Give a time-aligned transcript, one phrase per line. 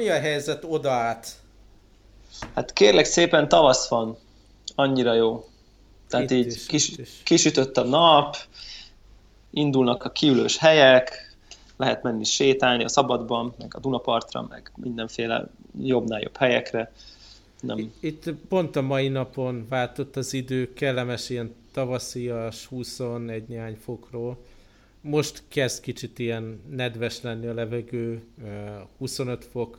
[0.00, 1.28] Mi a helyzet oda át?
[2.54, 4.16] Hát kérlek szépen tavasz van.
[4.74, 5.48] Annyira jó.
[6.08, 7.10] Tehát Itt így is, kis, is.
[7.24, 8.36] kisütött a nap,
[9.50, 11.36] indulnak a kiülős helyek,
[11.76, 15.48] lehet menni sétálni a szabadban, meg a Dunapartra, meg mindenféle
[15.82, 16.92] jobbnál jobb helyekre.
[17.60, 17.92] Nem.
[18.00, 24.38] Itt pont a mai napon váltott az idő, kellemes ilyen tavaszias 21 néhány fokról.
[25.00, 29.78] Most kezd kicsit ilyen nedves lenni a levegő, eh, 25 fok,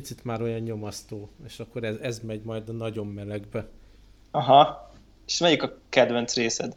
[0.00, 3.66] picit már olyan nyomasztó, és akkor ez, ez megy majd a nagyon melegbe.
[4.30, 4.90] Aha.
[5.26, 6.76] És melyik a kedvenc részed?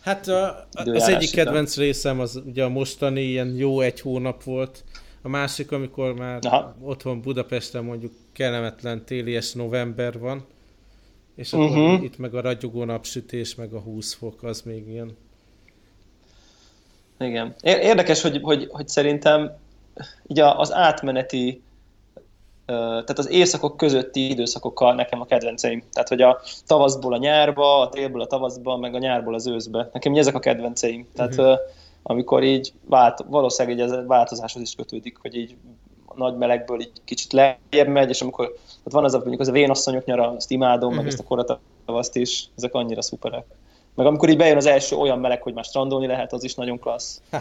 [0.00, 4.84] Hát a, az egyik kedvenc részem az ugye a mostani ilyen jó egy hónap volt,
[5.22, 6.74] a másik, amikor már Aha.
[6.82, 10.44] otthon Budapesten mondjuk kellemetlen télies november van,
[11.34, 12.02] és akkor uh-huh.
[12.02, 15.16] itt meg a ragyogó napsütés, meg a 20 fok, az még ilyen.
[17.18, 17.54] Igen.
[17.62, 19.56] Érdekes, hogy, hogy, hogy szerintem
[20.26, 21.62] így az átmeneti,
[22.76, 25.82] tehát az éjszakok közötti időszakokkal nekem a kedvenceim.
[25.92, 29.90] Tehát, hogy a tavaszból a nyárba, a télből a tavaszba, meg a nyárból az őszbe.
[29.92, 31.08] Nekem ezek a kedvenceim.
[31.14, 31.54] Tehát ö,
[32.02, 35.56] amikor így vált, valószínűleg így ez változáshoz is kötődik, hogy így
[36.06, 39.48] a nagy melegből így kicsit lejjebb megy, és amikor tehát van az a, mondjuk az
[39.48, 41.08] a vénasszonyok nyara, azt imádom, meg Mhm.
[41.08, 43.44] ezt a koratavaszt is, ezek annyira szuperek.
[43.94, 46.78] Meg amikor így bejön az első olyan meleg, hogy már strandolni lehet, az is nagyon
[46.78, 47.20] klassz.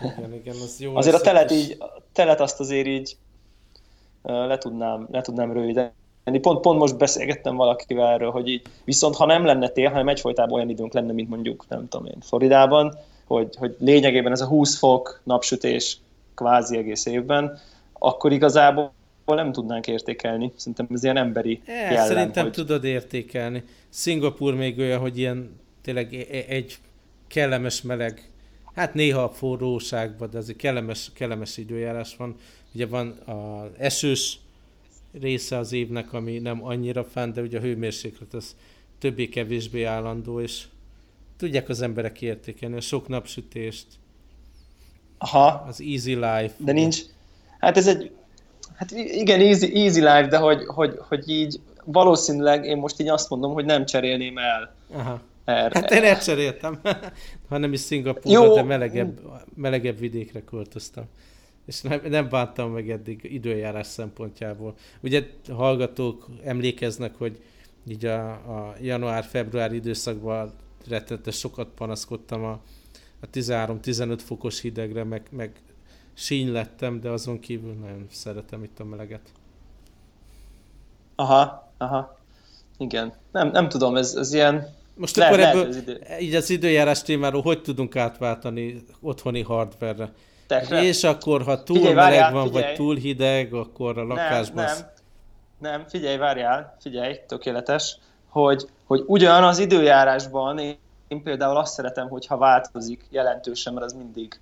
[0.00, 0.96] Igen, igen, az jó.
[0.96, 3.16] Azért a telet, így, a telet azt azért így
[4.28, 5.92] le tudnám, le tudnám rövidíteni.
[6.40, 10.54] Pont, pont most beszélgettem valakivel erről, hogy így, viszont ha nem lenne tél, hanem egyfolytában
[10.54, 14.78] olyan időnk lenne, mint mondjuk, nem tudom én, Floridában, hogy, hogy lényegében ez a 20
[14.78, 15.98] fok napsütés
[16.34, 17.58] kvázi egész évben,
[17.92, 18.92] akkor igazából
[19.24, 20.52] nem tudnánk értékelni.
[20.56, 22.52] Szerintem ez ilyen emberi E, jellem, szerintem hogy...
[22.52, 23.62] tudod értékelni.
[23.88, 26.78] Szingapur még olyan, hogy ilyen tényleg e- e- egy
[27.26, 28.30] kellemes meleg,
[28.74, 32.36] hát néha a forróságban, de azért kellemes, kellemes időjárás van.
[32.72, 34.38] Ugye van a esős
[35.20, 38.56] része az évnek, ami nem annyira fán, de ugye a hőmérséklet az
[38.98, 40.64] többé-kevésbé állandó, és
[41.36, 43.86] tudják az emberek értékelni a sok napsütést,
[45.18, 46.50] Aha, az easy life.
[46.56, 47.00] De nincs,
[47.58, 48.10] hát ez egy,
[48.74, 53.30] hát igen, easy, easy life, de hogy, hogy, hogy így valószínűleg én most így azt
[53.30, 55.20] mondom, hogy nem cserélném el Aha.
[55.44, 55.80] erre.
[55.80, 56.80] Hát én elcseréltem,
[57.48, 58.54] hanem is Szingapúrra, Jó.
[58.54, 59.20] de melegebb,
[59.54, 61.04] melegebb vidékre költöztem.
[61.68, 64.74] És nem, nem bántam meg eddig időjárás szempontjából.
[65.00, 67.40] Ugye hallgatók emlékeznek, hogy
[67.88, 70.52] így a, a január-február időszakban
[70.88, 72.60] rettenetes sokat panaszkodtam a,
[73.20, 75.52] a 13-15 fokos hidegre, meg, meg
[76.14, 79.32] síny lettem, de azon kívül nagyon szeretem itt a meleget.
[81.14, 82.18] Aha, aha.
[82.78, 83.12] Igen.
[83.32, 84.76] Nem, nem tudom, ez, ez ilyen...
[84.94, 86.00] Most Lehet- akkor lehet ebből, az idő.
[86.20, 90.12] így az időjárás témáról hogy tudunk átváltani otthoni hardware-re?
[90.48, 90.82] Tekre?
[90.82, 92.64] És akkor, ha túl Figyelj, meleg várjál, van, figyelj.
[92.64, 94.64] vagy túl hideg, akkor a lakásban...
[94.64, 94.76] Nem,
[95.58, 97.98] nem, nem, figyelj, várjál, figyelj, tökéletes,
[98.28, 100.76] hogy, hogy ugyan az időjárásban én,
[101.08, 104.40] én például azt szeretem, hogyha változik jelentősen, mert az mindig,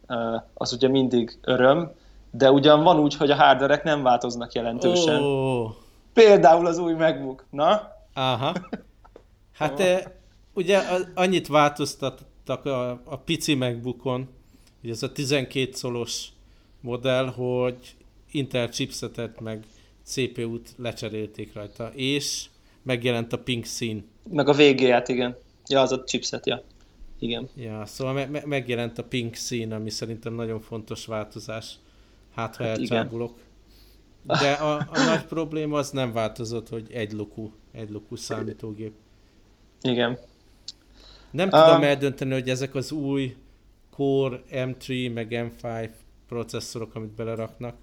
[0.55, 1.93] az ugye mindig öröm,
[2.31, 5.23] de ugyan van úgy, hogy a hardverek nem változnak jelentősen.
[5.23, 5.75] Ó,
[6.13, 7.45] Például az új MacBook.
[7.51, 7.93] Na?
[8.15, 8.55] aha.
[9.59, 10.03] Hát eh,
[10.55, 10.81] ugye
[11.15, 14.29] annyit változtattak a, a pici MacBookon,
[14.87, 16.29] hogy ez a 12 szolos
[16.81, 17.77] modell, hogy
[18.31, 19.65] Intel chipsetet meg
[20.03, 22.47] CPU-t lecserélték rajta, és
[22.83, 24.05] megjelent a pink szín.
[24.31, 25.37] Meg a VGA-t, igen.
[25.67, 26.63] Ja, az a chipset, ja.
[27.19, 27.49] Igen.
[27.57, 31.75] Ja, szóval me- me- megjelent a pink szín, ami szerintem nagyon fontos változás.
[32.35, 33.39] Hát, ha Hát elcsábulok.
[34.23, 38.93] De a, a nagy probléma az nem változott, hogy egy lukú, egy lukú számítógép.
[39.83, 40.19] Igen.
[41.31, 43.37] Nem tudom eldönteni, hogy ezek az új
[43.97, 45.91] Core M3 meg M5
[46.29, 47.77] processzorok, amit beleraknak,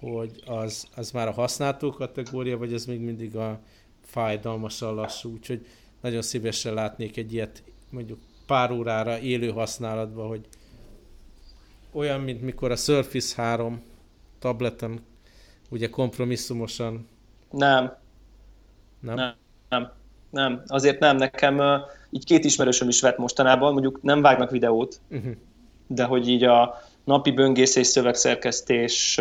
[0.00, 3.60] hogy az, az már a használható kategória, vagy ez még mindig a
[4.02, 5.66] fájdalmasan lassú, úgyhogy
[6.00, 10.48] nagyon szívesen látnék egy ilyet mondjuk pár órára élő használatban, hogy
[11.92, 13.82] olyan, mint mikor a Surface 3
[14.38, 15.04] tableten
[15.70, 17.08] ugye kompromisszumosan,
[17.50, 17.96] Nem,
[19.00, 19.14] nem?
[19.14, 19.34] Nem.
[19.68, 19.92] nem,
[20.34, 20.62] nem.
[20.66, 21.16] Azért nem.
[21.16, 21.62] Nekem
[22.10, 25.32] így két ismerősöm is vett mostanában, mondjuk nem vágnak videót, Uh-huh.
[25.86, 29.20] de hogy így a napi böngészés, szövegszerkesztés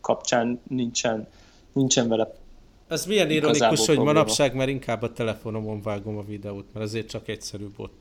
[0.00, 1.26] kapcsán nincsen,
[1.72, 2.34] nincsen vele.
[2.88, 4.12] Ez milyen ironikus, hogy probléma.
[4.12, 8.00] manapság már inkább a telefonomon vágom a videót, mert azért csak egyszerűbb ott.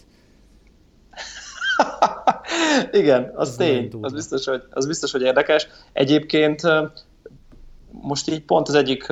[2.91, 5.67] Igen, az nagyon tény, az biztos, hogy, az biztos, hogy érdekes.
[5.93, 6.61] Egyébként
[7.91, 9.07] most így pont az egyik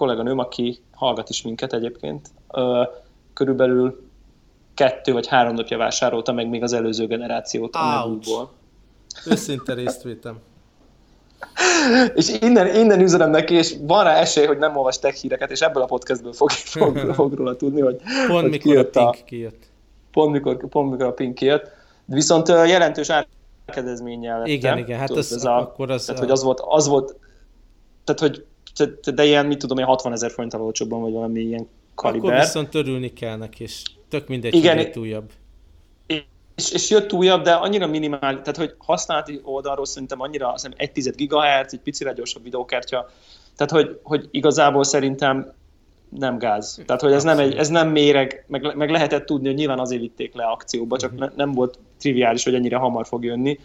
[0.00, 2.30] kolléganőm, aki hallgat is minket egyébként,
[3.34, 4.08] körülbelül
[4.74, 7.94] kettő vagy három napja vásárolta meg még az előző generációt a Ouch.
[7.94, 8.50] MacBookból.
[9.26, 10.38] Őszinte résztvétem.
[12.14, 15.60] és innen, innen üzenem neki, és van rá esély, hogy nem olvas tech híreket, és
[15.60, 19.62] ebből a podcastből fog, fog, fog róla tudni, hogy, Pont hogy mikor a Pink kijött.
[20.12, 21.70] Pont mikor, pont mikor a Pink kijött.
[22.04, 24.52] Viszont jelentős árkedezménnyel lettem.
[24.52, 26.04] Igen, igen, hát Tudod, az, ez a, akkor az...
[26.04, 27.16] Tehát, hogy az volt, az volt,
[28.04, 28.46] tehát, hogy
[29.14, 32.30] de ilyen, mit tudom én, 60 ezer forinttal olcsóbban, vagy valami ilyen kaliber.
[32.30, 35.30] Akkor viszont örülni kell neki, és tök mindegy, Igen, hogy újabb.
[36.54, 41.12] És, és jött újabb, de annyira minimál, tehát hogy használati oldalról szerintem annyira, azt hiszem
[41.16, 43.10] 1 GHz, egy picire gyorsabb videókártya,
[43.56, 45.52] tehát hogy, hogy igazából szerintem
[46.08, 46.82] nem gáz.
[46.86, 50.00] Tehát, hogy ez nem, egy, ez nem méreg, meg, meg lehetett tudni, hogy nyilván azért
[50.00, 51.28] vitték le akcióba, csak uh-huh.
[51.28, 53.58] ne, nem volt triviális, hogy ennyire hamar fog jönni.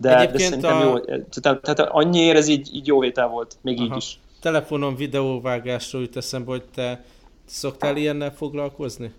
[0.00, 0.82] De, de szerintem a...
[0.84, 0.98] jó,
[1.40, 3.86] tehát, tehát annyiért ez így, így jó vétel volt, még Aha.
[3.86, 4.18] így is.
[4.40, 7.04] Telefonon videóvágásról jut eszembe, hogy te
[7.44, 9.12] szoktál ilyennel foglalkozni?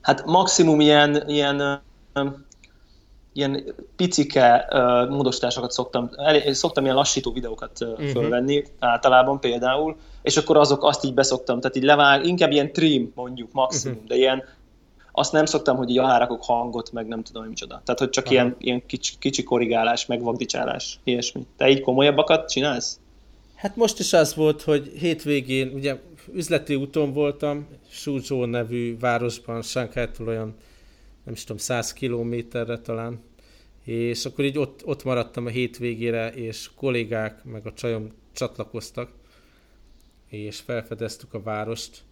[0.00, 1.82] Hát maximum ilyen, ilyen,
[3.32, 8.08] ilyen picike uh, módosításokat szoktam, el, szoktam ilyen lassító videókat uh, uh-huh.
[8.08, 13.12] fölvenni általában például, és akkor azok azt így beszoktam, tehát így levág, inkább ilyen trim
[13.14, 14.08] mondjuk maximum, uh-huh.
[14.10, 14.44] de ilyen
[15.18, 17.80] azt nem szoktam, hogy így alárakok hangot, meg nem tudom, hogy micsoda.
[17.84, 18.34] Tehát, hogy csak Aha.
[18.34, 21.46] ilyen, ilyen kicsi, kicsi korrigálás, meg vagdicsálás, ilyesmi.
[21.56, 23.00] Te így komolyabbakat csinálsz?
[23.54, 25.96] Hát most is az volt, hogy hétvégén, ugye
[26.32, 30.54] üzleti úton voltam, Suzhou nevű városban, Sánkhájtól olyan,
[31.24, 33.20] nem is tudom, 100 kilométerre talán,
[33.84, 39.10] és akkor így ott, ott maradtam a hétvégére, és kollégák, meg a csajom csatlakoztak,
[40.28, 42.02] és felfedeztük a várost,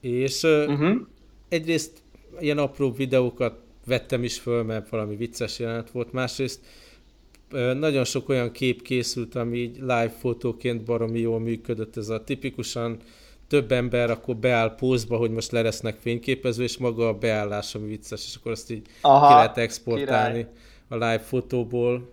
[0.00, 1.00] és uh-huh.
[1.48, 2.02] egyrészt
[2.38, 6.60] ilyen apró videókat vettem is föl, mert valami vicces jelenet volt, másrészt
[7.74, 12.98] nagyon sok olyan kép készült, ami így live fotóként baromi jól működött, ez a tipikusan
[13.48, 18.24] több ember akkor beáll pózba, hogy most leresznek fényképező, és maga a beállás, ami vicces,
[18.26, 20.52] és akkor azt így Aha, ki lehet exportálni király.
[20.88, 22.10] a live fotóból.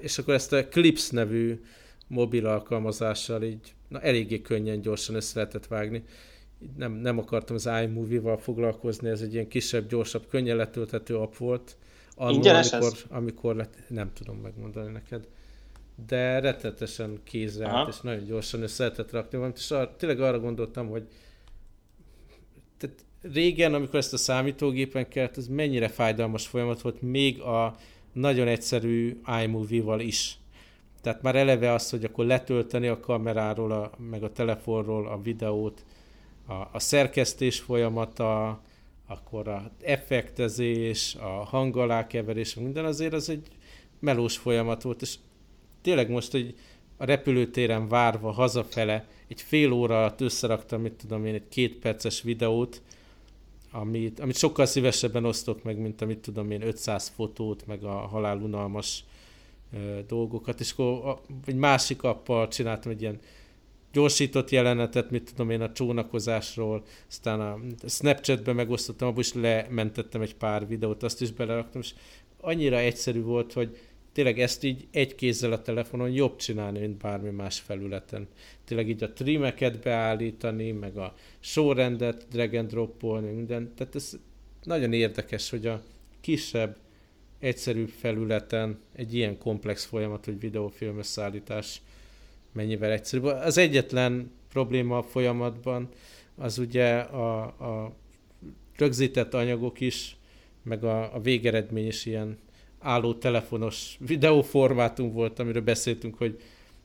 [0.00, 1.60] És akkor ezt a Clips nevű
[2.08, 6.04] mobil alkalmazással így na, eléggé könnyen, gyorsan össze lehetett vágni.
[6.76, 11.76] Nem, nem akartam az iMovie-val foglalkozni, ez egy ilyen kisebb, gyorsabb, könnyen letölthető app volt.
[12.14, 13.04] Annól, amikor, ez?
[13.08, 15.26] amikor lett, nem tudom megmondani neked
[16.06, 20.40] de rettetesen kézre állt, és nagyon gyorsan össze lehetett rakni valamit, és arra, tényleg arra
[20.40, 21.06] gondoltam, hogy
[22.78, 27.76] tehát régen, amikor ezt a számítógépen kellett, ez mennyire fájdalmas folyamat volt, még a
[28.12, 30.38] nagyon egyszerű iMovie-val is.
[31.00, 35.84] Tehát már eleve az, hogy akkor letölteni a kameráról, a, meg a telefonról a videót,
[36.46, 38.60] a, a szerkesztés folyamata,
[39.06, 43.48] akkor a effektezés, a hangalákeverés, minden azért az egy
[43.98, 45.14] melós folyamat volt, és
[45.82, 46.54] tényleg most, hogy
[46.96, 52.22] a repülőtéren várva hazafele egy fél óra alatt összeraktam, mit tudom én, egy két perces
[52.22, 52.82] videót,
[53.70, 59.04] amit, amit sokkal szívesebben osztok meg, mint amit tudom én, 500 fotót, meg a halálunalmas
[59.72, 63.20] ö, dolgokat, és akkor a, egy másik appal csináltam egy ilyen
[63.96, 70.34] gyorsított jelenetet, mit tudom én, a csónakozásról, aztán a Snapchatben megosztottam, abból is lementettem egy
[70.34, 71.94] pár videót, azt is beleraktam, és
[72.40, 73.78] annyira egyszerű volt, hogy
[74.12, 78.28] tényleg ezt így egy kézzel a telefonon jobb csinálni, mint bármi más felületen.
[78.64, 83.74] Tényleg így a trimeket beállítani, meg a sorrendet drag and droppolni, minden.
[83.74, 84.16] Tehát ez
[84.62, 85.82] nagyon érdekes, hogy a
[86.20, 86.76] kisebb,
[87.38, 91.80] egyszerűbb felületen egy ilyen komplex folyamat, hogy videófilm összeállítás
[92.56, 93.24] mennyivel egyszerűbb.
[93.24, 95.88] Az egyetlen probléma a folyamatban
[96.36, 97.92] az ugye a, a
[98.76, 100.16] rögzített anyagok is,
[100.62, 102.38] meg a, a végeredmény is ilyen
[102.78, 106.40] álló telefonos videóformátum volt, amiről beszéltünk, hogy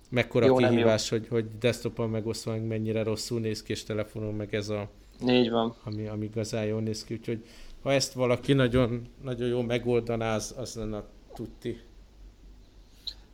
[0.10, 4.56] mekkora jó, kihívás, hogy, hogy desktopon megosztva meg mennyire rosszul néz ki, és telefonon meg
[4.56, 4.90] ez a...
[5.28, 5.76] Így van.
[5.84, 7.44] Ami, ami igazán jól néz ki, úgyhogy
[7.84, 11.80] ha ezt valaki nagyon, nagyon jó megoldaná, az, az lenne a tutti.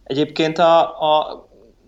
[0.03, 1.47] Egyébként a, a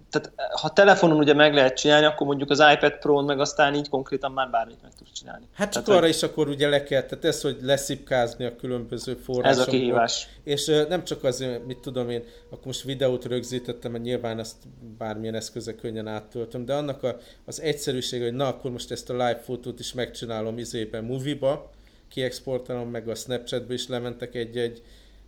[0.10, 3.90] tehát ha telefonon ugye meg lehet csinálni, akkor mondjuk az iPad Pro-n meg aztán így
[3.90, 5.46] konkrétan már bármit meg tudsz csinálni.
[5.54, 9.14] Hát csak tehát, arra is akkor ugye le kell, tehát ez, hogy leszipkázni a különböző
[9.14, 9.62] forrásokból.
[9.62, 10.28] Ez a kihívás.
[10.44, 14.58] És uh, nem csak az, mit tudom én, akkor most videót rögzítettem, mert nyilván ezt
[14.98, 19.14] bármilyen eszköze könnyen áttöltöm, de annak a, az egyszerűsége, hogy na akkor most ezt a
[19.14, 21.72] live fotót is megcsinálom izében, movie-ba,
[22.10, 24.82] kiexportálom, meg a Snapchatbe is lementek egy-egy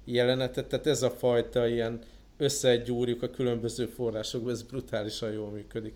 [0.06, 2.00] jelenetet, tehát ez a fajta ilyen
[2.42, 5.94] összegyúrjuk a különböző forrásokba, ez brutálisan jól működik.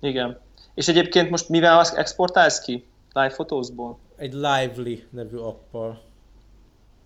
[0.00, 0.40] Igen.
[0.74, 2.84] És egyébként most mivel exportálsz ki?
[3.12, 3.98] Live Photos-ból?
[4.16, 6.02] Egy Lively nevű appal.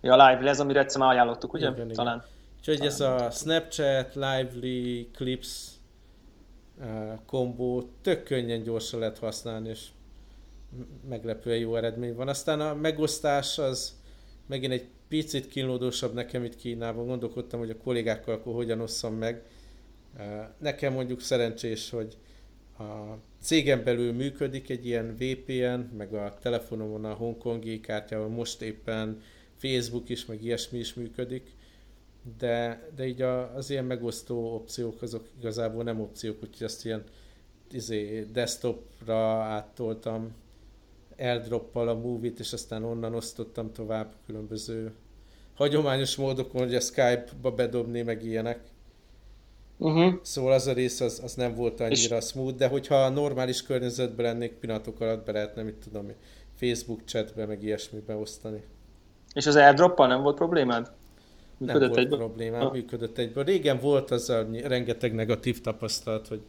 [0.01, 1.69] Ja, Lively, ez amire egyszer már ajánlottuk, ugye?
[1.69, 2.15] Igen, Talán.
[2.15, 2.27] Igen.
[2.59, 5.67] Úgyhogy ez a Snapchat, Lively, Clips
[6.79, 6.85] uh,
[7.25, 9.87] kombó tök könnyen gyorsan lehet használni, és
[11.09, 12.27] meglepően jó eredmény van.
[12.27, 13.93] Aztán a megosztás az
[14.47, 17.05] megint egy picit kínlódósabb nekem itt Kínában.
[17.05, 19.41] Gondolkodtam, hogy a kollégákkal akkor hogyan osszam meg.
[20.57, 22.17] Nekem mondjuk szerencsés, hogy
[22.79, 29.21] a cégen belül működik egy ilyen VPN, meg a telefonomon a hongkongi kártyával most éppen
[29.55, 31.55] Facebook is, meg ilyesmi is működik,
[32.37, 33.21] de, de így
[33.55, 37.03] az ilyen megosztó opciók azok igazából nem opciók, úgyhogy ezt ilyen
[37.71, 40.33] izé, desktopra áttoltam,
[41.17, 44.93] airdroppal a movie-t, és aztán onnan osztottam tovább különböző
[45.55, 48.59] hagyományos módokon, hogy a Skype-ba bedobni, meg ilyenek.
[49.77, 50.13] Uh-huh.
[50.21, 52.25] Szóval az a rész az, az nem volt annyira és...
[52.25, 56.11] smooth, de hogyha normális környezetben lennék, pillanatok alatt be lehetne, mit tudom,
[56.55, 58.63] Facebook chatbe, meg ilyesmibe osztani.
[59.33, 60.91] És az airdroppal nem volt problémád?
[61.57, 62.17] Működött nem volt egyből?
[62.17, 62.71] problémám, ah.
[62.71, 63.43] működött egyből.
[63.43, 66.41] Régen volt az a rengeteg negatív tapasztalat, hogy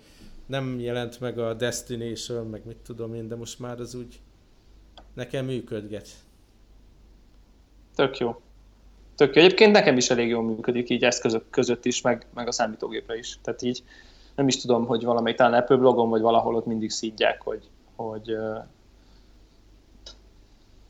[0.47, 4.21] nem jelent meg a Destination, meg mit tudom én, de most már az úgy
[5.15, 6.09] nekem működget.
[7.95, 8.41] Tök jó.
[9.17, 9.43] Tök jó.
[9.43, 13.39] Egyébként nekem is elég jól működik így eszközök között is, meg, meg a számítógépre is.
[13.43, 13.83] Tehát így
[14.35, 18.37] nem is tudom, hogy valamelyik talán Apple blogon, vagy valahol ott mindig szídják, hogy, hogy,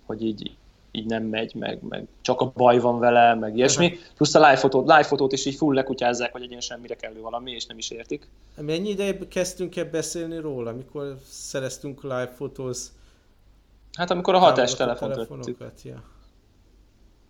[0.06, 0.56] hogy így,
[0.90, 3.86] így nem megy, meg, meg csak a baj van vele, meg ilyesmi.
[3.86, 4.00] Uh-huh.
[4.16, 7.50] Plusz a live fotót, live fotót is így full lekutyázzák, hogy egyen semmire kellő valami,
[7.50, 8.28] és nem is értik.
[8.56, 12.92] Mennyi ideje kezdtünk e beszélni róla, amikor szereztünk live fotóz?
[13.92, 15.58] Hát amikor a 6 telefont vettük.
[15.82, 16.13] Ja.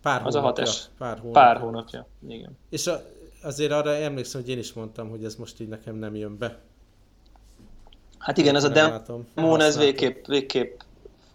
[0.05, 0.63] Pár az hónapja.
[0.63, 1.41] a 6 Pár hónapja.
[1.41, 2.57] Pár hónapja, igen.
[2.69, 3.01] És a,
[3.43, 6.59] azért arra emlékszem, hogy én is mondtam, hogy ez most így nekem nem jön be.
[8.17, 10.79] Hát igen, ez a demo, ez végképp, végképp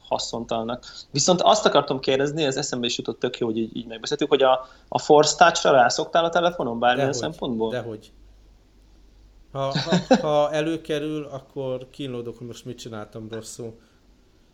[0.08, 0.84] haszontalnak.
[1.10, 4.42] Viszont azt akartam kérdezni, ez eszembe is jutott tök jó, hogy így, így megbeszéltük, hogy
[4.42, 7.70] a, a Force Touch-ra rászoktál a telefonon bármilyen dehogy, szempontból?
[7.70, 8.12] Dehogy.
[9.52, 13.78] Ha, ha, ha előkerül, akkor kínlódok, hogy most mit csináltam rosszul.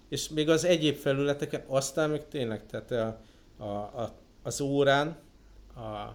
[0.09, 3.21] És még az egyéb felületeken, aztán még tényleg, tehát a,
[3.59, 5.17] a, a, az órán,
[5.77, 6.15] a,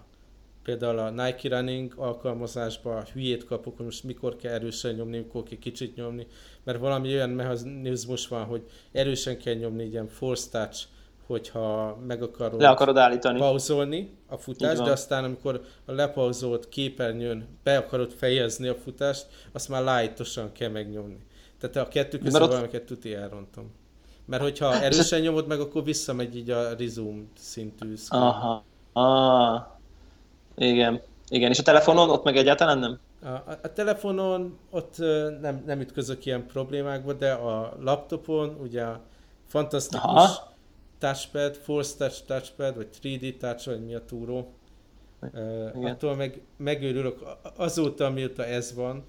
[0.63, 5.57] például a Nike Running alkalmazásban hülyét kapok, hogy most mikor kell erősen nyomni, mikor kell
[5.57, 6.27] kicsit nyomni,
[6.63, 10.85] mert valami olyan mechanizmus van, hogy erősen kell nyomni, ilyen force touch,
[11.25, 13.39] hogyha meg akarod, Le akarod állítani.
[13.39, 19.69] pauzolni a futást, de aztán amikor a lepauzolt képernyőn be akarod fejezni a futást, azt
[19.69, 21.17] már lájtosan kell megnyomni.
[21.59, 22.31] Tehát a kettő ott...
[22.31, 23.71] valamiket tuti elrontom.
[24.31, 28.23] Mert hogyha erősen nyomod meg, akkor visszamegy így a resume szintű screen.
[28.23, 28.63] Aha.
[28.93, 29.61] Ah.
[30.55, 31.01] Igen.
[31.29, 32.99] Igen, és a telefonon ott meg egyáltalán nem?
[33.23, 34.97] A, a, telefonon ott
[35.41, 39.01] nem, nem ütközök ilyen problémákba, de a laptopon ugye a
[39.47, 40.53] fantasztikus Aha.
[40.99, 44.53] touchpad, force touch touchpad, vagy 3D touch, vagy mi a túró.
[45.33, 47.19] Uh, attól meg megőrülök.
[47.55, 49.03] Azóta, mióta ez van,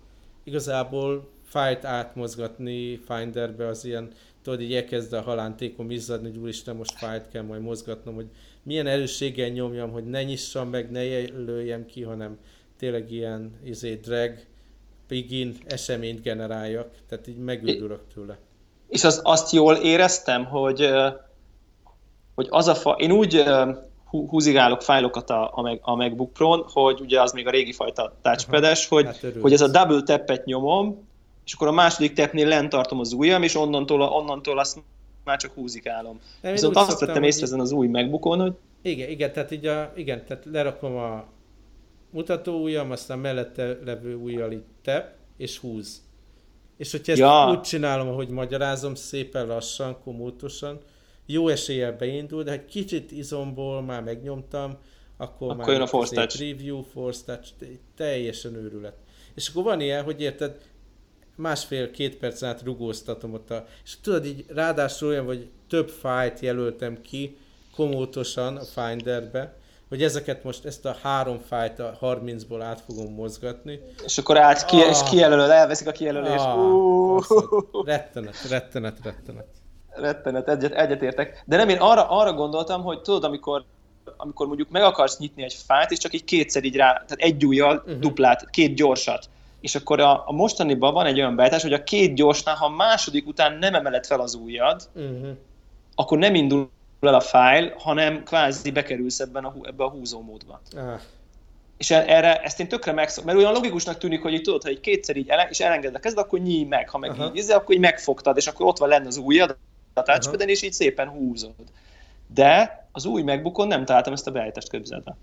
[0.45, 4.11] igazából fájt átmozgatni Finderbe az ilyen
[4.43, 8.27] tudod, így elkezd a halántékom izzadni, hogy úristen, most fájt kell majd mozgatnom, hogy
[8.63, 12.39] milyen erősséggel nyomjam, hogy ne nyissam meg, ne jelöljem ki, hanem
[12.79, 14.35] tényleg ilyen izé, drag,
[15.09, 18.39] begin eseményt generáljak, tehát így megőrülök tőle.
[18.89, 20.89] És az, azt jól éreztem, hogy,
[22.35, 23.45] hogy az a fa, én úgy
[24.05, 28.89] húzigálok fájlokat a, a, a MacBook Pro-n, hogy ugye az még a régi fajta touchpad-es,
[28.89, 31.11] hogy, hát hogy ez a double tap nyomom,
[31.45, 34.83] és akkor a második tepnél lent tartom az ujjam, és onnantól, onnantól azt
[35.25, 36.21] már csak húzikálom.
[36.41, 38.53] Nem, Viszont azt vettem észre ezen az új megbukón, hogy...
[38.83, 41.25] Igen, igen, tehát így a, igen, tehát lerakom a
[42.11, 46.03] mutató ujjam, aztán mellette levő ujjal így tep, és húz.
[46.77, 47.51] És hogyha ezt ja.
[47.51, 50.81] úgy csinálom, ahogy magyarázom, szépen lassan, komótosan,
[51.27, 54.77] jó eséllyel beindul, de ha kicsit izomból már megnyomtam,
[55.17, 56.37] akkor, akkor már jön a force touch.
[56.37, 57.49] preview, force touch,
[57.97, 58.95] teljesen őrület.
[59.35, 60.61] És akkor van ilyen, hogy érted,
[61.37, 63.67] másfél-két perc át rugóztatom ott a...
[63.85, 67.37] És tudod, így ráadásul olyan, hogy több fájt jelöltem ki
[67.75, 69.55] komótosan a Finderbe,
[69.89, 73.81] hogy ezeket most, ezt a három fájt a 30-ból át fogom mozgatni.
[74.05, 76.45] És akkor át ki, ah, és kijelölöd, elveszik a kijelölést.
[76.45, 77.25] Ah,
[77.85, 79.47] rettenet, rettenet, rettenet.
[79.89, 81.43] Rettenet, egyet, egyetértek.
[81.47, 83.65] De nem, én arra, arra gondoltam, hogy tudod, amikor
[84.17, 87.47] amikor mondjuk meg akarsz nyitni egy fájt, és csak így kétszer így rá, tehát egy
[87.47, 87.99] ujjal uh-huh.
[87.99, 89.29] duplát, két gyorsat
[89.63, 92.69] és akkor a, a mostaniban van egy olyan beállítás, hogy a két gyorsnál, ha a
[92.69, 95.29] második után nem emeled fel az ujjad, uh-huh.
[95.95, 100.61] akkor nem indul el a fájl, hanem kvázi bekerülsz ebben a, ebbe a húzómódba.
[100.75, 101.01] Uh-huh.
[101.77, 104.69] És e, erre, ezt én tökre megszok, mert olyan logikusnak tűnik, hogy így tudod, ha
[104.69, 107.37] egy kétszer így ele, és elengeded a kezd, akkor nyíj meg, ha meg uh-huh.
[107.37, 109.57] így, akkor így megfogtad, és akkor ott van lenne az ujjad
[109.95, 110.51] a touchpad uh-huh.
[110.51, 111.55] és így szépen húzod.
[112.35, 115.17] De az új megbukon nem találtam ezt a beállítást képzelve.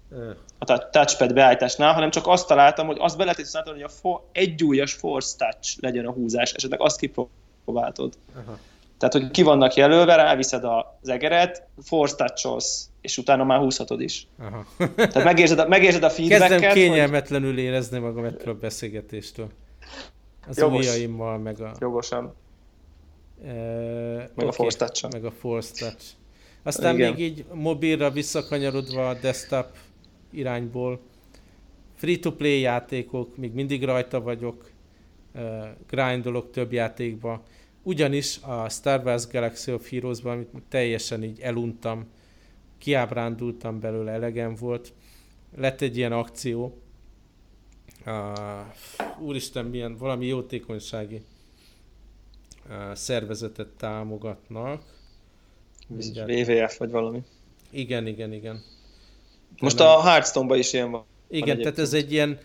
[0.58, 4.94] A touchpad beállításnál, hanem csak azt találtam, hogy azt be lehet hogy a for, egyújas
[4.94, 8.14] force touch legyen a húzás, esetleg azt kipróbáltod.
[8.36, 8.58] Aha.
[8.98, 12.66] Tehát, hogy ki vannak jelölve, ráviszed az egeret, force touch
[13.02, 14.28] és utána már húzhatod is.
[14.40, 14.66] Aha.
[14.96, 16.50] Tehát megérzed a, megérzed a feedbacket.
[16.50, 17.60] Kezdem kényelmetlenül hogy...
[17.60, 19.50] érezni magam ettől a beszélgetéstől.
[20.48, 20.78] Az Jogos.
[20.78, 21.72] ujjaimmal, meg a...
[21.80, 22.36] Jogosan.
[23.46, 23.54] E,
[24.18, 26.04] meg okay, a Force touch Meg a Force Touch.
[26.64, 27.14] Aztán Igen.
[27.14, 29.78] még így mobilra visszakanyarodva a desktop
[30.32, 31.00] irányból.
[31.96, 34.72] Free-to-play játékok, még mindig rajta vagyok,
[35.90, 37.44] grindolok több játékba.
[37.84, 42.08] Ugyanis a Star Wars Galaxy of Heroes-ban, amit teljesen így eluntam,
[42.78, 44.94] kiábrándultam belőle, elegem volt.
[45.58, 46.82] Lett egy ilyen akció,
[48.06, 48.14] uh,
[49.20, 51.22] úristen, milyen valami jótékonysági
[52.70, 54.82] uh, szervezetet támogatnak.
[55.90, 56.30] Mindjárt.
[56.30, 57.22] WWF vagy valami.
[57.70, 58.64] Igen, igen, igen.
[59.60, 59.88] Most nem...
[59.88, 61.06] a Hearthstone-ban is ilyen van.
[61.28, 62.40] Igen, van tehát ez egy ilyen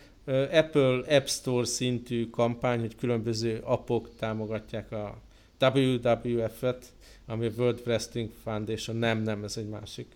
[0.51, 5.19] Apple App Store szintű kampány, hogy különböző appok támogatják a
[5.61, 6.93] WWF-et,
[7.27, 10.07] ami World Wrestling Foundation, nem, nem, ez egy másik.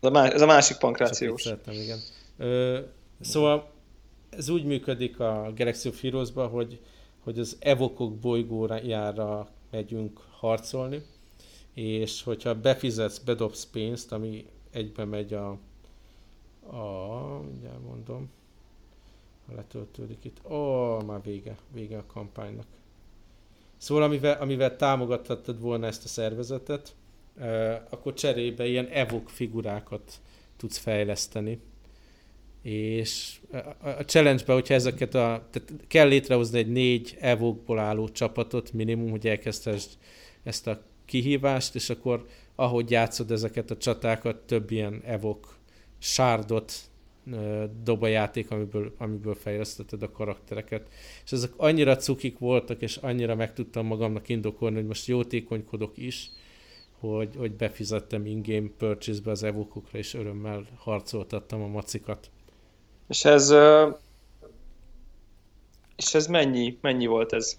[0.00, 1.42] Ez a, más, ez a másik pankrációs.
[1.42, 1.98] Szeretem, igen.
[2.36, 2.78] Ö,
[3.20, 3.70] szóval
[4.30, 6.80] ez úgy működik a Galaxy of heroes hogy,
[7.18, 11.02] hogy az evokok bolygójára megyünk harcolni,
[11.78, 15.48] és hogyha befizetsz, bedobsz pénzt, ami egybe megy a,
[16.76, 18.30] a mindjárt mondom,
[19.54, 22.66] letöltődik itt, ó, már vége, vége a kampánynak.
[23.76, 26.94] Szóval amivel, amivel támogathattad volna ezt a szervezetet,
[27.90, 30.20] akkor cserébe ilyen evok figurákat
[30.56, 31.60] tudsz fejleszteni.
[32.62, 33.40] És
[33.80, 35.48] a challenge-ben, hogyha ezeket a...
[35.50, 39.90] Tehát kell létrehozni egy négy evokból álló csapatot minimum, hogy elkezdhessd
[40.42, 45.56] ezt a kihívást, és akkor ahogy játszod ezeket a csatákat, több ilyen evok
[45.98, 46.72] sárdot
[47.82, 50.88] dob a játék, amiből, amiből fejlesztetted a karaktereket.
[51.24, 56.30] És ezek annyira cukik voltak, és annyira meg tudtam magamnak indokolni, hogy most jótékonykodok is,
[57.00, 62.30] hogy, hogy befizettem in-game purchase-be az evokokra, és örömmel harcoltattam a macikat.
[63.08, 63.54] És ez
[65.96, 67.58] és ez mennyi, mennyi volt ez?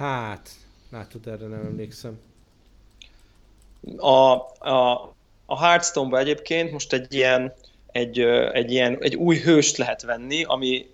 [0.00, 0.50] Hát,
[0.90, 2.20] látod, erre nem emlékszem.
[3.96, 4.08] A,
[4.68, 4.92] a,
[5.46, 7.52] a Hearthstone-ba egyébként most egy ilyen,
[7.92, 8.20] egy,
[8.52, 10.86] egy ilyen, egy új hőst lehet venni, ami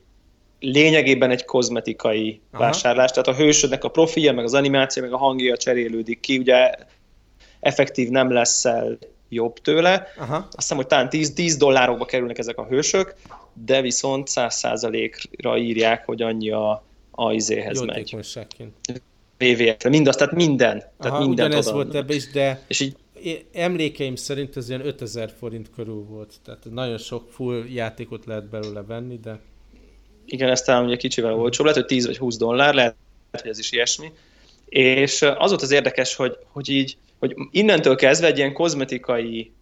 [0.61, 2.63] lényegében egy kozmetikai Aha.
[2.63, 6.75] vásárlás, tehát a hősödnek a profilja, meg az animáció, meg a hangja cserélődik ki, ugye
[7.61, 10.07] effektív nem lesz el jobb tőle.
[10.19, 10.37] Aha.
[10.37, 13.15] Azt hiszem, hogy talán 10, 10 dollárokba kerülnek ezek a hősök,
[13.53, 16.85] de viszont 100%-ra írják, hogy annyi a,
[17.17, 18.17] a izéhez megy.
[19.41, 20.79] WWF, mindazt, tehát minden.
[20.79, 22.97] Tehát Aha, ugyanez volt ebbe is, de és így,
[23.53, 26.35] emlékeim szerint ez ilyen 5000 forint körül volt.
[26.45, 29.41] Tehát nagyon sok full játékot lehet belőle venni, de
[30.25, 32.97] igen, ez talán ugye kicsivel olcsóbb, lehet, hogy 10 vagy 20 dollár, lehet,
[33.31, 34.13] hogy ez is ilyesmi.
[34.69, 39.53] És az volt az érdekes, hogy, hogy így, hogy innentől kezdve egy ilyen kozmetikai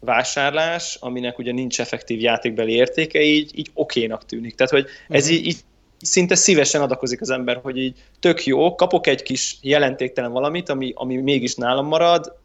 [0.00, 4.54] vásárlás, aminek ugye nincs effektív játékbeli értéke, így, így okénak tűnik.
[4.54, 5.58] Tehát, hogy ez így, így
[6.00, 10.92] szinte szívesen adakozik az ember, hogy így tök jó, kapok egy kis jelentéktelen valamit, ami,
[10.94, 12.38] ami mégis nálam marad,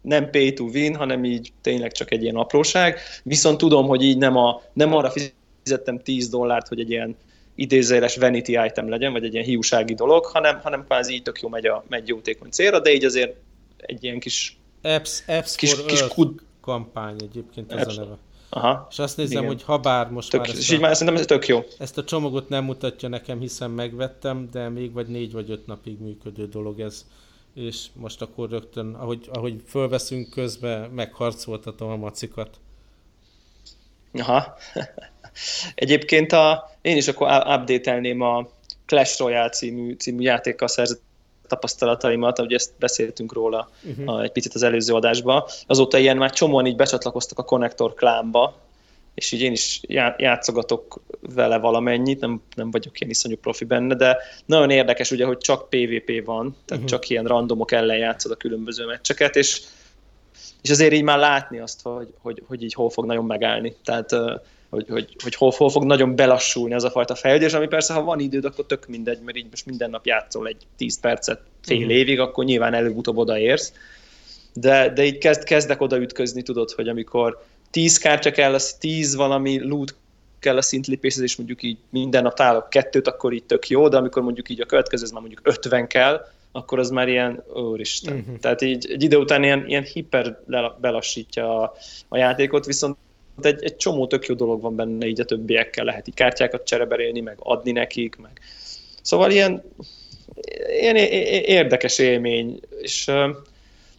[0.00, 4.18] nem pay to win, hanem így tényleg csak egy ilyen apróság, viszont tudom, hogy így
[4.18, 5.12] nem, a, nem arra
[5.62, 7.16] fizettem 10 dollárt, hogy egy ilyen
[7.54, 11.48] idézéles vanity item legyen, vagy egy ilyen hiúsági dolog, hanem, hanem kvázi így tök jó
[11.48, 13.36] megy, a, megy jótékony célra, de így azért
[13.76, 14.58] egy ilyen kis...
[14.82, 16.40] Apps, apps kis, for kis kud...
[16.60, 17.96] kampány egyébként ez apps.
[17.96, 18.18] a neve.
[18.50, 18.86] Aha.
[18.90, 19.54] És azt nézem, Igen.
[19.54, 21.64] hogy ha bár most tök, már ezt, és így már szerintem ez tök jó.
[21.78, 26.00] Ezt a csomagot nem mutatja nekem, hiszen megvettem, de még vagy négy vagy öt napig
[26.00, 27.06] működő dolog ez.
[27.54, 32.56] És most akkor rögtön, ahogy, ahogy fölveszünk közben, megharcoltatom a macikat.
[34.12, 34.54] Aha.
[35.74, 38.48] Egyébként a, én is akkor update a
[38.86, 41.02] Clash Royale című, című játékkal szerzett
[41.48, 44.22] tapasztalataimat, ugye ezt beszéltünk róla uh-huh.
[44.22, 45.44] egy picit az előző adásban.
[45.66, 48.56] Azóta ilyen már csomóan így becsatlakoztak a Connector klánba,
[49.14, 49.80] és így én is
[50.16, 51.00] játszogatok
[51.34, 55.68] vele valamennyit, nem, nem vagyok ilyen iszonyú profi benne, de nagyon érdekes ugye, hogy csak
[55.68, 56.84] PvP van, tehát uh-huh.
[56.84, 59.62] csak ilyen randomok ellen játszod a különböző meccseket, és,
[60.62, 63.76] és azért így már látni azt, hogy, hogy, hogy így hol fog nagyon megállni.
[63.84, 64.14] Tehát
[64.70, 68.02] hogy, hogy, hogy hol, hol fog nagyon belassulni az a fajta fejlődés, ami persze, ha
[68.02, 71.84] van időd, akkor tök mindegy, mert így most minden nap játszol egy 10 percet fél
[71.84, 71.88] mm.
[71.88, 73.72] évig, akkor nyilván előbb-utóbb odaérsz.
[74.52, 79.14] De, de így kezd, kezdek oda ütközni, tudod, hogy amikor 10 kártya kell, az 10
[79.14, 79.94] valami loot
[80.38, 83.96] kell a szintlépéshez, és mondjuk így minden nap találok kettőt, akkor így tök jó, de
[83.96, 88.16] amikor mondjuk így a következő, ez már mondjuk 50 kell, akkor az már ilyen, úristen.
[88.16, 88.38] Uh-huh.
[88.38, 90.40] Tehát így egy idő után ilyen, ilyen hiper
[90.80, 91.74] belassítja a,
[92.08, 92.96] a játékot, viszont
[93.46, 97.20] egy, egy csomó tök jó dolog van benne, így a többiekkel lehet így kártyákat csereberélni,
[97.20, 98.40] meg adni nekik, meg...
[99.02, 99.62] Szóval ilyen,
[100.80, 100.96] ilyen
[101.44, 103.10] érdekes élmény, és,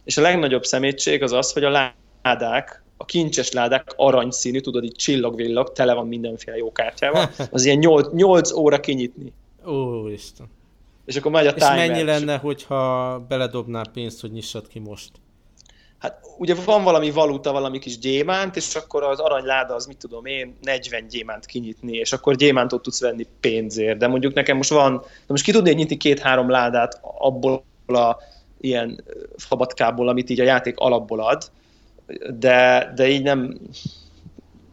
[0.04, 4.96] és a legnagyobb szemétség az az, hogy a ládák, a kincses ládák aranyszínű, tudod, így
[4.96, 9.32] csillog-villog, tele van mindenféle jó kártyával, az ilyen 8, 8 óra kinyitni.
[9.66, 10.46] Ó, Isten.
[11.04, 15.10] És akkor megy a És mennyi lenne, hogyha beledobnál pénzt, hogy nyissad ki most?
[16.00, 20.26] Hát ugye van valami valuta, valami kis gyémánt, és akkor az aranyláda az, mit tudom
[20.26, 23.98] én, 40 gyémánt kinyitni, és akkor gyémántot tudsz venni pénzért.
[23.98, 28.16] De mondjuk nekem most van, de most ki tudnék nyitni két-három ládát abból a
[28.60, 29.04] ilyen
[29.36, 31.50] fabatkából, amit így a játék alapból ad,
[32.38, 33.58] de, de így nem...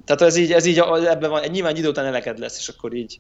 [0.06, 3.20] Tehát ez így, ez így ebben van, nyilván idő után eleked lesz, és akkor így,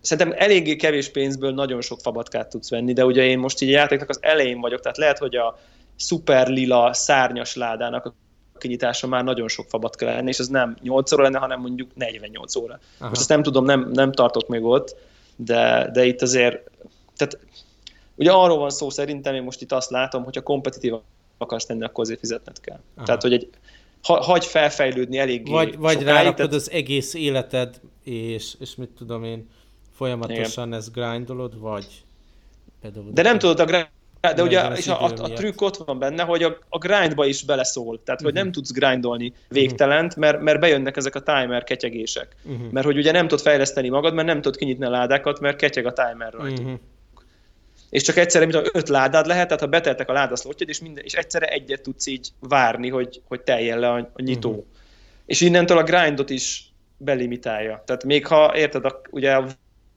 [0.00, 3.76] szerintem eléggé kevés pénzből nagyon sok fabatkát tudsz venni, de ugye én most így a
[3.76, 5.58] játéknak az elején vagyok, tehát lehet, hogy a
[5.96, 8.14] szuper lila szárnyas ládának a
[8.58, 12.56] kinyitása már nagyon sok fabatka lenne, és az nem 8 óra lenne, hanem mondjuk 48
[12.56, 12.78] óra.
[12.98, 13.08] Aha.
[13.08, 14.96] Most ezt nem tudom, nem, nem tartok még ott,
[15.36, 16.70] de, de itt azért,
[17.16, 17.38] tehát
[18.14, 20.94] ugye arról van szó szerintem, én most itt azt látom, hogy ha kompetitív
[21.38, 22.80] akarsz tenni, akkor azért fizetned kell.
[22.94, 23.06] Aha.
[23.06, 23.48] Tehát, hogy egy,
[24.02, 26.52] ha, hagy felfejlődni eléggé Vagy, vagy rárakod tehát...
[26.52, 29.48] az egész életed, és, és mit tudom én,
[29.94, 30.78] folyamatosan Igen.
[30.78, 32.04] ezt grindolod, vagy
[33.12, 33.88] De nem tudod a grind
[34.22, 37.26] de, de ugye és a, a, a trükk ott van benne, hogy a, a grindba
[37.26, 38.02] is beleszól.
[38.04, 38.42] Tehát, hogy uh-huh.
[38.42, 42.36] nem tudsz grindolni végtelent, mert, mert bejönnek ezek a timer ketyegések.
[42.44, 42.70] Uh-huh.
[42.70, 45.86] Mert hogy ugye nem tudod fejleszteni magad, mert nem tudod kinyitni a ládákat, mert ketyeg
[45.86, 46.62] a timer rajta.
[46.62, 46.78] Uh-huh.
[47.90, 51.12] És csak egyszerre, mint öt ládád lehet, tehát ha beteltek a ládaszlotjad, és, minden, és
[51.12, 54.50] egyszerre egyet tudsz így várni, hogy, hogy teljen le a, a nyitó.
[54.50, 54.64] Uh-huh.
[55.26, 57.82] És innentől a grindot is belimitálja.
[57.86, 59.46] Tehát még ha, érted, a, ugye a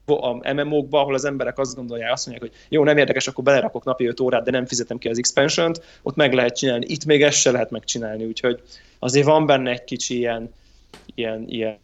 [0.05, 3.83] a MMO-kba, ahol az emberek azt gondolják, azt mondják, hogy jó, nem érdekes, akkor belerakok
[3.83, 6.85] napi 5 órát, de nem fizetem ki az expansion ott meg lehet csinálni.
[6.87, 8.61] Itt még ezt se lehet megcsinálni, úgyhogy
[8.99, 10.53] azért van benne egy kicsi ilyen,
[11.15, 11.79] ilyen, ilyen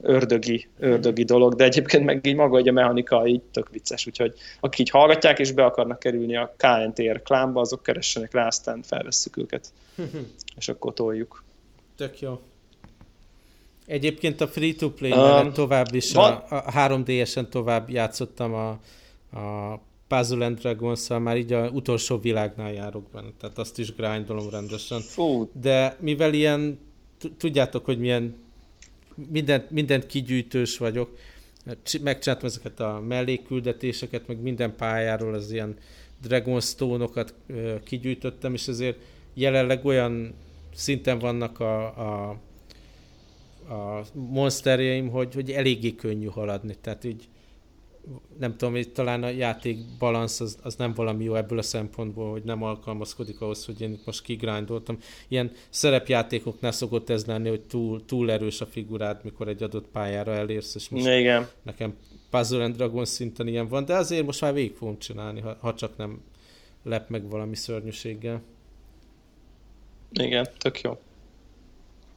[0.00, 4.34] ördögi, ördögi dolog, de egyébként meg így maga hogy a mechanika így tök vicces, úgyhogy
[4.60, 9.36] akik így hallgatják és be akarnak kerülni a KNTR klámba, azok keressenek rá, aztán felvesszük
[9.36, 9.72] őket,
[10.58, 11.44] és akkor toljuk.
[11.96, 12.40] Tök jó.
[13.86, 16.32] Egyébként a free-to-play um, tovább is, van...
[16.32, 18.68] a, a 3DS-en tovább játszottam a,
[19.38, 24.50] a Puzzle and dragons már így a utolsó világnál járok benne, tehát azt is grindolom
[24.50, 25.00] rendesen.
[25.00, 25.50] Fú.
[25.60, 26.78] De mivel ilyen,
[27.38, 28.42] tudjátok, hogy milyen
[29.30, 31.16] mindent, mindent kigyűjtős vagyok,
[32.02, 35.76] megcsináltam ezeket a mellékküldetéseket, meg minden pályáról az ilyen
[36.22, 37.34] Dragonstone-okat
[37.84, 38.98] kigyűjtöttem, és ezért
[39.34, 40.34] jelenleg olyan
[40.74, 42.36] szinten vannak a, a
[43.68, 47.28] a monsterjeim, hogy, hogy eléggé könnyű haladni, tehát így
[48.38, 52.30] nem tudom, hogy talán a játék balansz az, az nem valami jó ebből a szempontból,
[52.30, 54.98] hogy nem alkalmazkodik ahhoz, hogy én itt most kigrindoltam.
[55.28, 60.32] Ilyen szerepjátékoknál szokott ez lenni, hogy túl, túl erős a figurád, mikor egy adott pályára
[60.32, 61.48] elérsz, és most Igen.
[61.62, 61.96] nekem
[62.30, 65.74] Puzzle and Dragon szinten ilyen van, de azért most már végig fogom csinálni, ha, ha
[65.74, 66.22] csak nem
[66.82, 68.42] lep meg valami szörnyűséggel.
[70.12, 70.98] Igen, tök jó.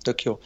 [0.08, 0.40] Tök jó.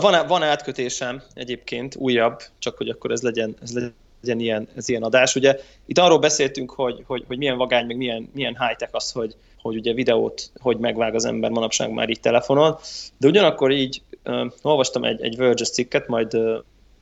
[0.00, 5.02] Van, van, átkötésem egyébként, újabb, csak hogy akkor ez legyen, ez legyen ilyen, ez ilyen
[5.02, 5.34] adás.
[5.34, 9.36] Ugye itt arról beszéltünk, hogy, hogy, hogy milyen vagány, meg milyen, milyen high-tech az, hogy,
[9.62, 12.76] hogy ugye videót hogy megvág az ember manapság már így telefonon,
[13.16, 16.58] de ugyanakkor így uh, olvastam egy, egy Verge cikket, majd uh,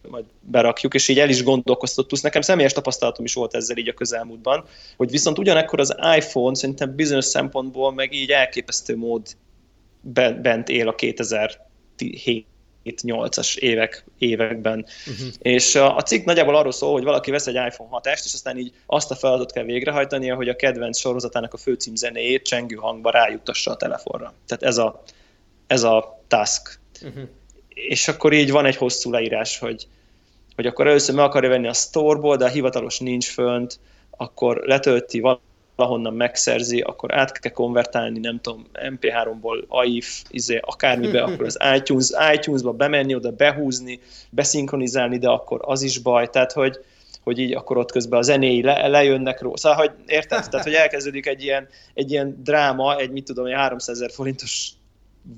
[0.08, 3.88] majd berakjuk, és így el is gondolkoztott, plusz nekem személyes tapasztalatom is volt ezzel így
[3.88, 4.64] a közelmúltban,
[4.96, 9.22] hogy viszont ugyanakkor az iPhone szerintem bizonyos szempontból meg így elképesztő mód
[10.02, 12.46] bent él a 2007
[12.84, 14.87] 8-as évek, években.
[15.06, 15.28] Uh-huh.
[15.38, 18.72] És a, cikk nagyjából arról szól, hogy valaki vesz egy iPhone 6-est, és aztán így
[18.87, 23.70] azt a feladatot kell végrehajtania, hogy a kedvenc sorozatának a főcím zenéjét csengő hangba rájuttassa
[23.70, 24.34] a telefonra.
[24.46, 25.02] Tehát ez a,
[25.66, 26.80] ez a task.
[27.02, 27.28] Uh-huh.
[27.68, 29.87] És akkor így van egy hosszú leírás, hogy,
[30.54, 33.80] hogy akkor először meg akarja venni a storeból, de a hivatalos nincs fönt,
[34.11, 35.20] akkor letölti
[35.78, 42.10] valahonnan megszerzi, akkor át kell konvertálni, nem tudom, MP3-ból AIF, izé, akármibe, akkor az iTunes,
[42.34, 46.78] iTunes-ba bemenni, oda behúzni, beszinkronizálni, de akkor az is baj, tehát hogy,
[47.22, 49.56] hogy így akkor ott közben a zenéi le, lejönnek róla.
[49.56, 50.48] Szóval, hogy érted?
[50.48, 54.70] Tehát, hogy elkezdődik egy ilyen, egy ilyen dráma, egy mit tudom, egy 300 ezer forintos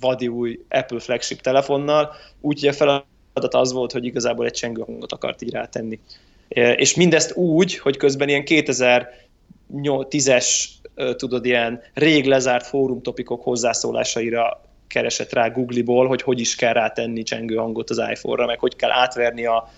[0.00, 5.42] vadi új Apple flagship telefonnal, úgyhogy a feladat az volt, hogy igazából egy csengőhangot akart
[5.42, 6.00] így rátenni.
[6.76, 9.28] És mindezt úgy, hogy közben ilyen 2000
[10.08, 10.80] tízes,
[11.16, 17.54] tudod, ilyen rég lezárt fórumtopikok hozzászólásaira keresett rá Google-ból, hogy hogy is kell rátenni csengő
[17.54, 19.68] hangot az iPhone-ra, meg hogy kell átverni a,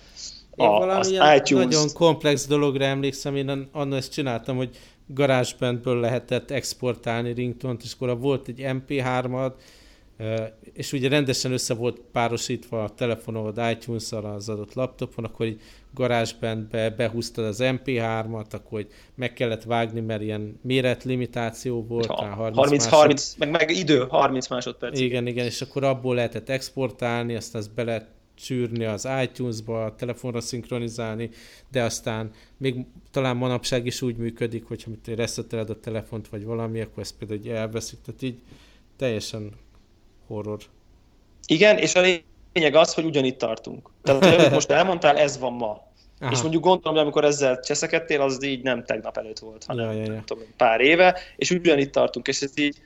[0.55, 1.65] a, az iTunes.
[1.65, 4.69] Nagyon komplex dologra emlékszem, én annak ezt csináltam, hogy
[5.07, 9.51] GarageBandből lehetett exportálni ringtont, és akkor volt egy MP3-ad,
[10.73, 15.61] és ugye rendesen össze volt párosítva a telefonod iTunes-szal az adott laptopon, akkor így
[15.93, 22.05] garázsbandbe behúztad az MP3-at, akkor hogy meg kellett vágni, mert ilyen méretlimitáció volt.
[22.05, 24.99] Ha, 30, 30, 30 meg, meg idő, 30 másodperc.
[24.99, 29.95] Igen, igen, és akkor abból lehetett exportálni, aztán ezt be lehet csűrni az iTunes-ba, a
[29.95, 31.29] telefonra szinkronizálni,
[31.71, 37.03] de aztán még talán manapság is úgy működik, hogyha reszeteled a telefont, vagy valami, akkor
[37.03, 38.39] ezt például elveszik, tehát így
[38.97, 39.51] teljesen
[40.27, 40.59] horror.
[41.45, 42.01] Igen, és a
[42.53, 43.89] lényeg az, hogy ugyanitt tartunk.
[44.03, 45.91] Tehát, hogy most elmondtál, ez van ma.
[46.19, 46.31] Aha.
[46.31, 50.03] És mondjuk gondolom, hogy amikor ezzel cseszekedtél, az így nem tegnap előtt volt, hanem ja,
[50.03, 50.23] ja, ja.
[50.25, 52.81] Tudom, pár éve, és ugyanitt tartunk, és ez így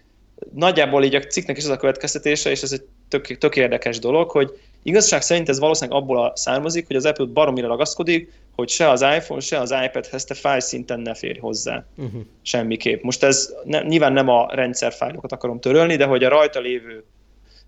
[0.53, 4.31] nagyjából így a cikknek is az a következtetése, és ez egy tök, tök érdekes dolog,
[4.31, 8.89] hogy igazság szerint ez valószínűleg abból a származik, hogy az Apple baromira ragaszkodik, hogy se
[8.89, 11.85] az iPhone, se az iPad-hez te fájl szinten ne férj hozzá.
[11.97, 12.21] Uh-huh.
[12.41, 13.03] Semmiképp.
[13.03, 17.03] Most ez ne, nyilván nem a rendszer fájlokat akarom törölni, de hogy a rajta lévő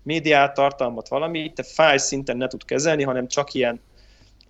[0.02, 3.80] médiát, tartalmat, valami, te fájl szinten ne tud kezelni, hanem csak ilyen,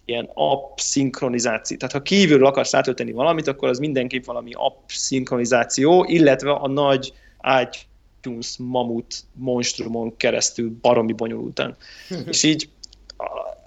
[0.04, 1.76] ilyen app szinkronizáció.
[1.76, 7.12] Tehát ha kívülről akarsz átölteni valamit, akkor az mindenképp valami app szinkronizáció, illetve a nagy
[7.62, 11.76] iTunes mamut monstrumon keresztül baromi bonyolultan.
[12.30, 12.68] És így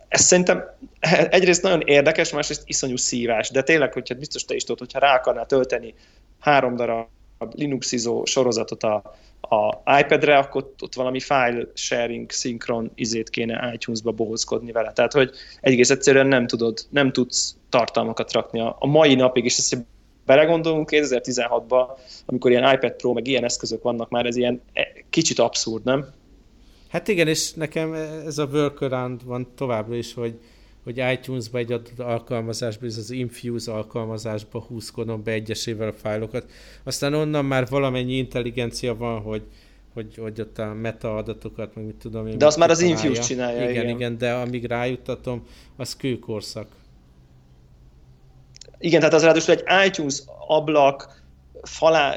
[0.07, 0.63] ez szerintem
[1.29, 5.15] egyrészt nagyon érdekes, másrészt iszonyú szívás, de tényleg, hogyha biztos te is tudod, hogyha rá
[5.15, 5.93] akarnál tölteni
[6.39, 7.07] három darab
[7.51, 14.71] Linuxizó sorozatot a, a iPad-re, akkor ott valami file sharing, szinkron izét kéne iTunes-ba bohozkodni
[14.71, 14.91] vele.
[14.91, 19.57] Tehát, hogy egész egyszerűen nem tudod, nem tudsz tartalmakat rakni a, a mai napig, és
[19.57, 19.77] ezt
[20.25, 21.87] belegondolunk 2016-ban,
[22.25, 26.05] amikor ilyen iPad Pro, meg ilyen eszközök vannak már, ez ilyen e, kicsit abszurd, nem?
[26.89, 27.93] Hát igen, és nekem
[28.25, 30.39] ez a workaround van továbbra is, hogy
[30.83, 36.45] hogy iTunes-ba egy adott alkalmazásba, ez az Infuse alkalmazásba húzkodom be egyesével a fájlokat.
[36.83, 39.43] Aztán onnan már valamennyi intelligencia van, hogy,
[39.93, 42.37] hogy, hogy ott a meta adatokat, meg mit tudom én.
[42.37, 43.69] De azt már az Infuse csinálja.
[43.69, 45.45] Igen, igen, igen, de amíg rájuttatom,
[45.77, 46.67] az kőkorszak.
[48.79, 51.22] Igen, tehát az ráadásul egy iTunes ablak
[51.63, 52.15] falá,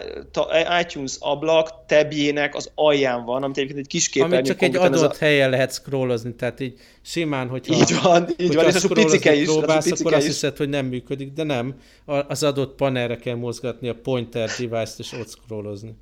[0.81, 4.35] iTunes ablak tebjének az alján van, amit egyébként egy kis képernyő.
[4.35, 5.17] Amit csak egy adott a...
[5.19, 9.45] helyen lehet scrollozni, tehát így simán, hogyha, így van, így van, és az picike is,
[9.45, 10.19] próbálsz, az akkor is.
[10.19, 11.75] azt hiszed, hogy nem működik, de nem.
[12.05, 15.95] Az adott panelre kell mozgatni a pointer device-t, és ott scrollozni.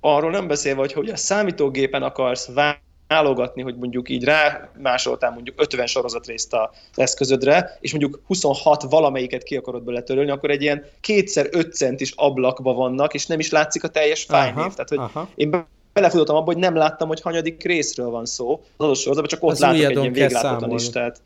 [0.00, 5.30] Arról nem beszélve, hogy, hogy a számítógépen akarsz várni, válogatni, hogy mondjuk így rá másoltál
[5.30, 10.84] mondjuk 50 sorozatrészt az eszközödre, és mondjuk 26 valamelyiket ki akarod törölni, akkor egy ilyen
[11.00, 14.72] kétszer 5 centis ablakba vannak, és nem is látszik a teljes fájnév.
[14.72, 15.28] Tehát, hogy aha.
[15.34, 19.42] én belefutottam abba, hogy nem láttam, hogy hanyadik részről van szó az adott sorozatban, csak
[19.42, 21.20] ott az látok egy ilyen véglátatlan listát.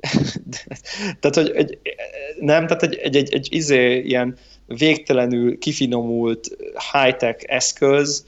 [1.20, 1.78] tehát, hogy egy,
[2.40, 6.48] nem, tehát egy, egy, egy, egy izé, ilyen végtelenül kifinomult
[6.92, 8.26] high-tech eszköz,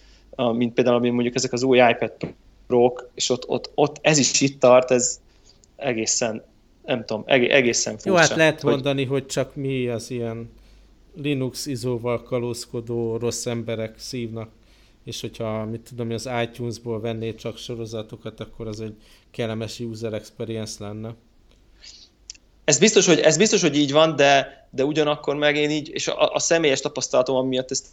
[0.53, 2.13] mint például ami mondjuk ezek az új iPad
[2.69, 5.21] rock, és ott, ott, ott ez is itt tart, ez
[5.77, 6.43] egészen,
[6.85, 8.09] nem tudom, egészen furcsa.
[8.09, 8.73] Jó, hát lehet hogy...
[8.73, 10.51] mondani, hogy csak mi az ilyen
[11.15, 14.51] Linux izóval kalózkodó rossz emberek szívnak,
[15.05, 18.95] és hogyha, mit tudom, az iTunes-ból venné csak sorozatokat, akkor az egy
[19.31, 21.15] kellemes user experience lenne.
[22.65, 26.09] Ez biztos, hogy, ez biztos, hogy így van, de, de ugyanakkor meg én így, és
[26.09, 27.87] a, a személyes tapasztalatom miatt ezt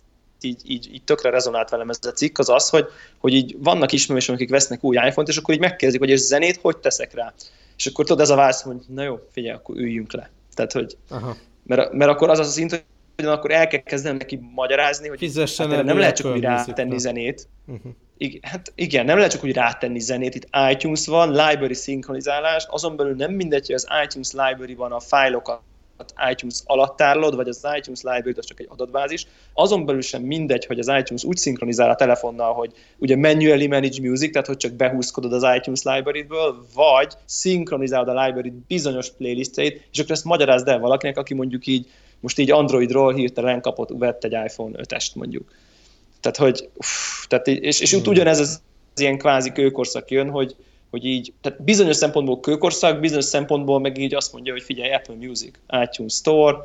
[0.46, 2.86] így, így, így tökre rezonált velem ez a cikk, az az, hogy,
[3.18, 6.60] hogy így vannak ismerősök, akik vesznek új iPhone-t, és akkor így megkérdezik, hogy és zenét
[6.62, 7.34] hogy teszek rá.
[7.78, 10.30] És akkor tudod, ez a válasz, hogy na jó, figyelj, akkor üljünk le.
[10.54, 11.36] Tehát, hogy, Aha.
[11.64, 15.72] Mert, mert akkor az az szint, hogy akkor el kell kezdenem neki magyarázni, hogy Fizessen
[15.72, 17.48] hát nem lehet csak úgy rátenni zenét.
[17.66, 17.92] Uh-huh.
[18.18, 22.96] Igen, hát igen, nem lehet csak úgy rátenni zenét, itt iTunes van, library szinkronizálás, azon
[22.96, 25.62] belül nem mindegy, hogy az iTunes library van a fájlokat
[26.32, 29.28] iTunes alatt tárolod, vagy az iTunes library az csak egy adatbázis.
[29.54, 34.02] Azon belül sem mindegy, hogy az iTunes úgy szinkronizál a telefonnal, hogy ugye manually manage
[34.02, 40.00] music, tehát hogy csak behúzkodod az iTunes library-ből, vagy szinkronizálod a library bizonyos playlistjeit, és
[40.00, 41.88] akkor ezt magyarázd el valakinek, aki mondjuk így
[42.20, 45.52] most így Androidról hirtelen kapott, vett egy iPhone 5-est mondjuk.
[46.22, 48.04] Tehát, hogy, uff, tehát, és, és hmm.
[48.06, 48.62] ugyanez az,
[48.94, 50.56] az ilyen kvázi kőkorszak jön, hogy,
[50.96, 55.16] hogy így, tehát bizonyos szempontból kőkorszak, bizonyos szempontból meg így azt mondja, hogy figyelj, Apple
[55.16, 56.58] Music, iTunes Store,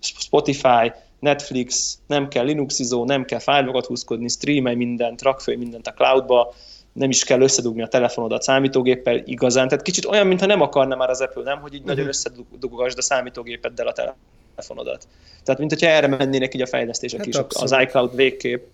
[0.00, 5.92] Spotify, Netflix, nem kell Linuxizó, nem kell fájlokat húzkodni, streamelj mindent, rak föl mindent a
[5.92, 6.54] cloudba,
[6.92, 9.68] nem is kell összedugni a telefonodat számítógéppel igazán.
[9.68, 11.94] Tehát kicsit olyan, mintha nem akarna már az Apple, nem, hogy így uh-huh.
[11.94, 15.08] nagyon összedugasd a számítógépeddel a telefonodat.
[15.44, 17.70] Tehát, mint hogyha erre mennének így a fejlesztések hát is, abszolút.
[17.70, 18.66] az iCloud végkép.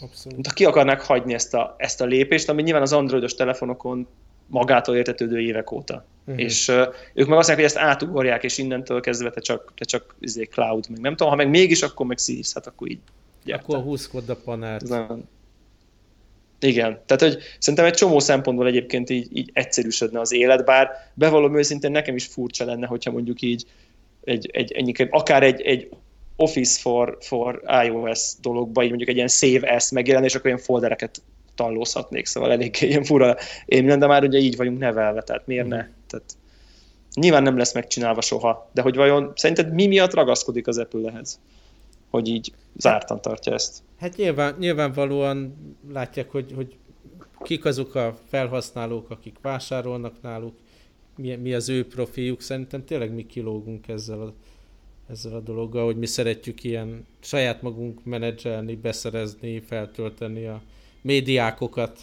[0.00, 0.46] Abszolút.
[0.46, 4.06] Ha ki akarnák hagyni ezt a, ezt a lépést, ami nyilván az androidos telefonokon
[4.48, 6.04] magától értetődő évek óta.
[6.26, 6.42] Uh-huh.
[6.42, 6.76] És uh,
[7.14, 10.44] ők meg azt mondják, hogy ezt átugorják, és innentől kezdve te csak, te csak izé,
[10.44, 13.00] cloud, meg nem tudom, ha meg mégis, akkor meg szívsz, hát akkor így.
[13.44, 13.64] Gyertem.
[13.64, 14.88] Akkor húzkod a panelt.
[14.88, 15.28] Nem.
[16.60, 21.58] Igen, tehát hogy szerintem egy csomó szempontból egyébként így, így egyszerűsödne az élet, bár bevallom
[21.58, 23.66] őszintén nekem is furcsa lenne, hogyha mondjuk így
[24.24, 25.88] egy, egy, egy akár egy, egy
[26.36, 31.22] Office for, for iOS dologba, így mondjuk egy ilyen Save S megjelenés, akkor ilyen foldereket
[31.58, 35.88] tallózhatnék, szóval elég ilyen fura én, de már ugye így vagyunk nevelve, tehát miért ne?
[36.06, 36.36] Tehát
[37.14, 41.40] nyilván nem lesz megcsinálva soha, de hogy vajon szerinted mi miatt ragaszkodik az Apple ehhez?
[42.10, 43.82] Hogy így zártan tartja ezt?
[43.98, 45.56] Hát nyilván, nyilvánvalóan
[45.92, 46.76] látják, hogy, hogy
[47.42, 50.54] kik azok a felhasználók, akik vásárolnak náluk,
[51.16, 54.32] mi, mi az ő profiljuk, szerintem tényleg mi kilógunk ezzel a,
[55.10, 60.62] ezzel a dologgal, hogy mi szeretjük ilyen saját magunk menedzselni, beszerezni, feltölteni a
[61.02, 61.98] médiákokat.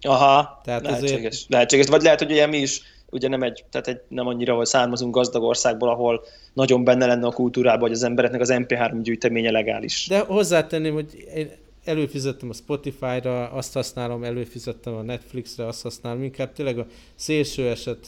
[0.00, 1.34] Aha, Tehát lehetséges.
[1.34, 1.50] Azért...
[1.50, 1.86] lehetséges.
[1.86, 5.14] Vagy lehet, hogy ugye mi is ugye nem, egy, tehát egy, nem annyira, hogy származunk
[5.14, 10.06] gazdag országból, ahol nagyon benne lenne a kultúrában, hogy az embereknek az MP3 gyűjteménye legális.
[10.06, 11.50] De hozzátenném, hogy én
[11.84, 18.06] előfizettem a Spotify-ra, azt használom, előfizettem a Netflix-re, azt használom, inkább tényleg a szélső eset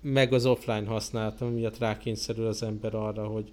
[0.00, 3.52] meg az offline használatom miatt rákényszerül az ember arra, hogy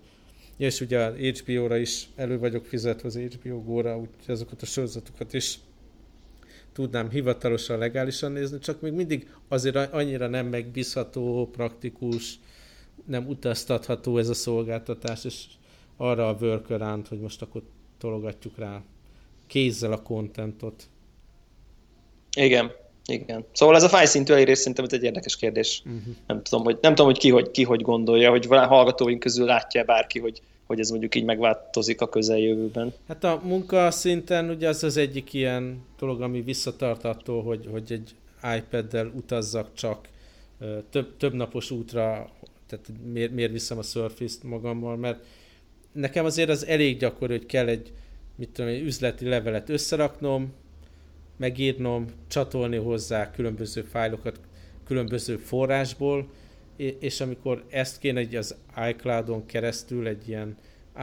[0.63, 5.33] és ugye a HBO-ra is elő vagyok fizetve az HBO Go-ra, úgyhogy azokat a sorozatokat
[5.33, 5.59] is
[6.73, 12.39] tudnám hivatalosan, legálisan nézni, csak még mindig azért annyira nem megbízható, praktikus,
[13.05, 15.43] nem utaztatható ez a szolgáltatás, és
[15.97, 17.61] arra a workaround, hogy most akkor
[17.97, 18.81] tologatjuk rá
[19.47, 20.83] kézzel a kontentot.
[22.35, 22.71] Igen,
[23.05, 23.45] igen.
[23.51, 25.81] Szóval ez a fájszintű elérés szerintem egy érdekes kérdés.
[25.85, 26.15] Uh-huh.
[26.27, 29.83] Nem tudom, hogy, nem tudom, hogy ki, hogy ki hogy gondolja, hogy hallgatóink közül látja
[29.83, 30.41] bárki, hogy
[30.73, 32.93] hogy ez mondjuk így megváltozik a közeljövőben.
[33.07, 37.91] Hát a munka szinten ugye az az egyik ilyen dolog, ami visszatart attól, hogy, hogy
[37.91, 38.15] egy
[38.57, 40.07] iPad-del utazzak csak
[40.89, 42.29] több, több napos útra,
[42.67, 45.25] tehát miért, miért viszem a Surface-t magammal, mert
[45.91, 47.91] nekem azért az elég gyakori, hogy kell egy,
[48.35, 50.53] mit tudom, egy üzleti levelet összeraknom,
[51.37, 54.39] megírnom, csatolni hozzá különböző fájlokat
[54.85, 56.27] különböző forrásból,
[56.75, 58.55] és amikor ezt kéne egy az
[58.89, 60.57] iCloud-on keresztül egy ilyen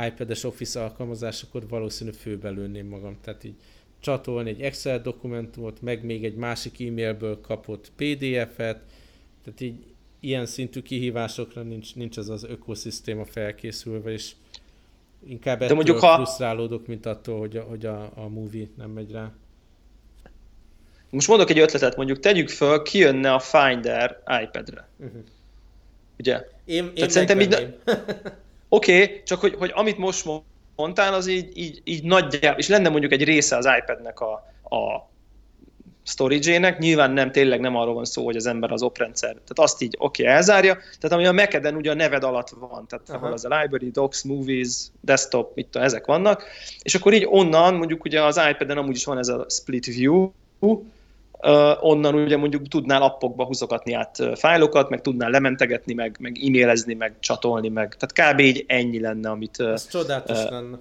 [0.06, 3.16] iPad-es Office alkalmazás, akkor valószínű főbelőném magam.
[3.20, 3.54] Tehát így
[4.00, 8.80] csatolni egy Excel dokumentumot, meg még egy másik e-mailből kapott PDF-et,
[9.44, 9.84] tehát így
[10.20, 14.32] ilyen szintű kihívásokra nincs, nincs az az ökoszisztéma felkészülve, és
[15.24, 16.14] inkább De ettől mondjuk, ha...
[16.14, 19.32] frusztrálódok, mint attól, hogy a, hogy a, a movie nem megy rá.
[21.10, 24.88] Most mondok egy ötletet, mondjuk tegyük föl, kijönne a Finder iPad-re.
[24.96, 25.22] Uh-huh.
[26.20, 26.40] Ugye?
[26.64, 27.54] Én, én Tehát szerintem így...
[28.68, 30.26] Oké, okay, csak hogy, hogy amit most
[30.76, 34.32] mondtál, az így, így, így nagyjából, és lenne mondjuk egy része az iPad-nek a,
[34.76, 35.08] a
[36.04, 39.82] storage-ének, nyilván nem, tényleg nem arról van szó, hogy az ember az oprendszer, tehát azt
[39.82, 43.18] így oké, okay, elzárja, tehát ami a Mac-eden ugye a neved alatt van, tehát Aha.
[43.18, 46.44] ahol az a library, docs, movies, desktop, mit tudom, ezek vannak,
[46.82, 50.30] és akkor így onnan mondjuk ugye az iPad-en amúgy is van ez a split view,
[51.80, 57.14] onnan ugye mondjuk tudnál appokba húzogatni át fájlokat, meg tudnál lementegetni, meg, meg e-mailezni, meg
[57.20, 58.40] csatolni, meg tehát kb.
[58.40, 60.78] így ennyi lenne, amit, Ez csodálatos uh, lenne.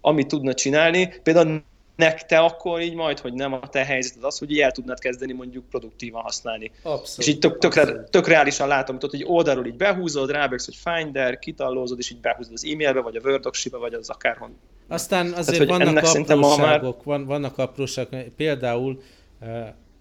[0.00, 1.14] amit tudna csinálni.
[1.22, 1.62] Például
[1.96, 5.32] nekte akkor így majd, hogy nem a te helyzeted az, hogy így el tudnád kezdeni
[5.32, 6.70] mondjuk produktívan használni.
[6.82, 10.78] Abszolút, és így tök, tök, tök reálisan látom, hogy így oldalról így behúzod, ráböksz, hogy
[10.84, 14.56] Finder, kitallózod, és így behúzod az e-mailbe, vagy a Word vagy az akárhon.
[14.88, 17.16] Aztán azért Tehát, vannak apróságok, már...
[17.16, 19.02] van, vannak apróságok, például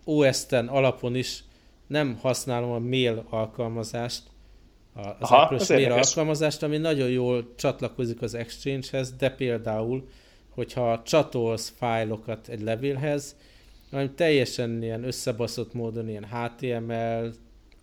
[0.05, 1.43] OS-ten alapon is
[1.87, 4.23] nem használom a mail alkalmazást,
[4.93, 6.07] az Aha, Apple-os mail érdekes.
[6.07, 10.07] alkalmazást, ami nagyon jól csatlakozik az Exchange-hez, de például,
[10.49, 13.35] hogyha csatolsz fájlokat egy levélhez,
[13.91, 17.33] ami teljesen ilyen összebaszott módon, ilyen HTML,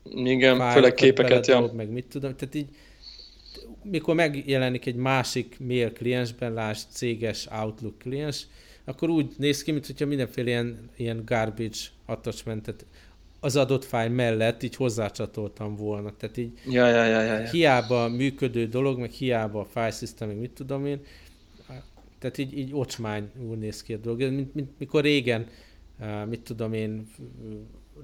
[0.04, 1.70] igen, főleg képeket, ja.
[1.72, 2.68] meg mit tudom, tehát így
[3.82, 8.46] mikor megjelenik egy másik mail kliensben, lásd céges Outlook kliens,
[8.84, 12.86] akkor úgy néz ki, mintha mindenféle ilyen, ilyen garbage attachmentet
[13.40, 16.12] az adott fájl mellett így hozzácsatoltam volna.
[16.16, 17.48] Tehát így ja, ja, ja, ja, ja.
[17.48, 21.00] hiába működő dolog, meg hiába a file system, meg mit tudom én,
[22.18, 24.20] tehát így, így úgy néz ki a dolog.
[24.20, 25.46] Mint, mint mikor régen,
[26.28, 27.06] mit tudom én,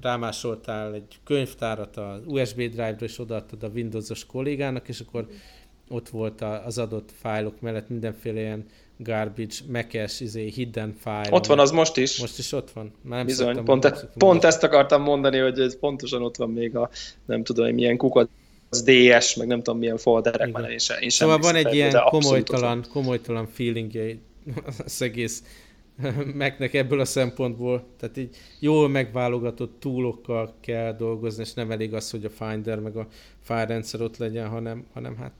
[0.01, 5.29] rámásoltál egy könyvtárat az USB drive-ra, és odaadtad a Windows-os kollégának, és akkor
[5.89, 8.67] ott volt az adott fájlok mellett mindenféle ilyen
[8.99, 11.29] garbage, mekes, izé, hidden file.
[11.31, 12.21] Ott van az most is.
[12.21, 12.93] Most is ott van.
[13.03, 16.77] Már nem Bizony, pont, e, pont ezt akartam mondani, hogy ez pontosan ott van még
[16.77, 16.91] a,
[17.27, 18.29] nem tudom, milyen kukat
[18.71, 21.75] az DS, meg nem tudom milyen folderek van, én, sem, én sem Szóval van egy
[21.75, 24.17] ilyen komolytalan, komolytalan feelingje
[24.85, 25.43] az egész
[26.35, 27.85] megnek ebből a szempontból.
[27.99, 32.97] Tehát így jól megválogatott túlokkal kell dolgozni, és nem elég az, hogy a Finder meg
[32.97, 33.07] a
[33.41, 35.33] file rendszer ott legyen, hanem, hanem hát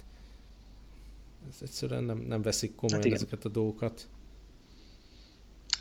[1.49, 4.09] ez egyszerűen nem, nem veszik komolyan hát ezeket a dolgokat.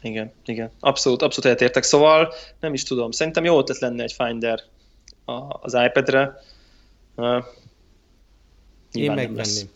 [0.01, 0.72] Igen, igen.
[0.80, 1.84] Abszolút, abszolút egyetértek.
[1.84, 3.11] Szóval nem is tudom.
[3.11, 4.63] Szerintem jó ötlet lenne egy Finder
[5.61, 6.41] az iPad-re.
[7.15, 7.45] Uh,
[8.91, 9.70] én megvenném.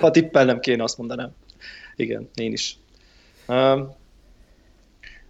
[0.00, 1.34] ha tippel nem kéne, azt mondanám.
[1.96, 2.76] Igen, én is.
[3.46, 3.88] Uh,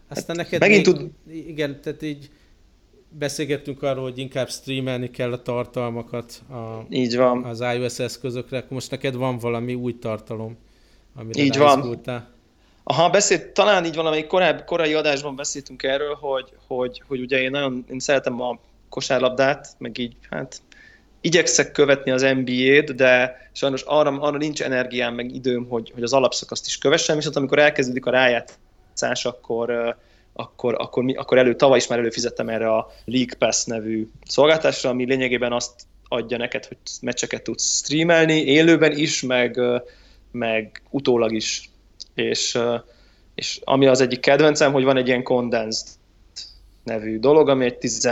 [0.09, 1.11] Aztán hát neked megint még, tud...
[1.48, 2.30] Igen, tehát így
[3.19, 7.45] beszélgettünk arról, hogy inkább streamelni kell a tartalmakat a, így van.
[7.45, 10.57] az iOS eszközökre, akkor most neked van valami új tartalom,
[11.17, 12.01] amire így van.
[12.87, 17.51] Aha, beszélt, talán így valamelyik korábbi, korai adásban beszéltünk erről, hogy, hogy, hogy ugye én
[17.51, 18.59] nagyon én szeretem a
[18.89, 20.62] kosárlabdát, meg így hát
[21.21, 26.12] igyekszek követni az NBA-t, de sajnos arra, arra nincs energiám, meg időm, hogy, hogy az
[26.12, 29.97] alapszakaszt is kövessem, viszont amikor elkezdődik a rájátszás, akkor,
[30.37, 35.05] akkor, akkor, akkor elő, tavaly is már előfizettem erre a League Pass nevű szolgáltásra, ami
[35.05, 35.72] lényegében azt
[36.09, 39.61] adja neked, hogy meccseket tudsz streamelni, élőben is, meg,
[40.30, 41.70] meg utólag is.
[42.14, 42.59] És,
[43.35, 45.89] és ami az egyik kedvencem, hogy van egy ilyen condensed
[46.85, 48.11] nevű dolog, ami egy 10,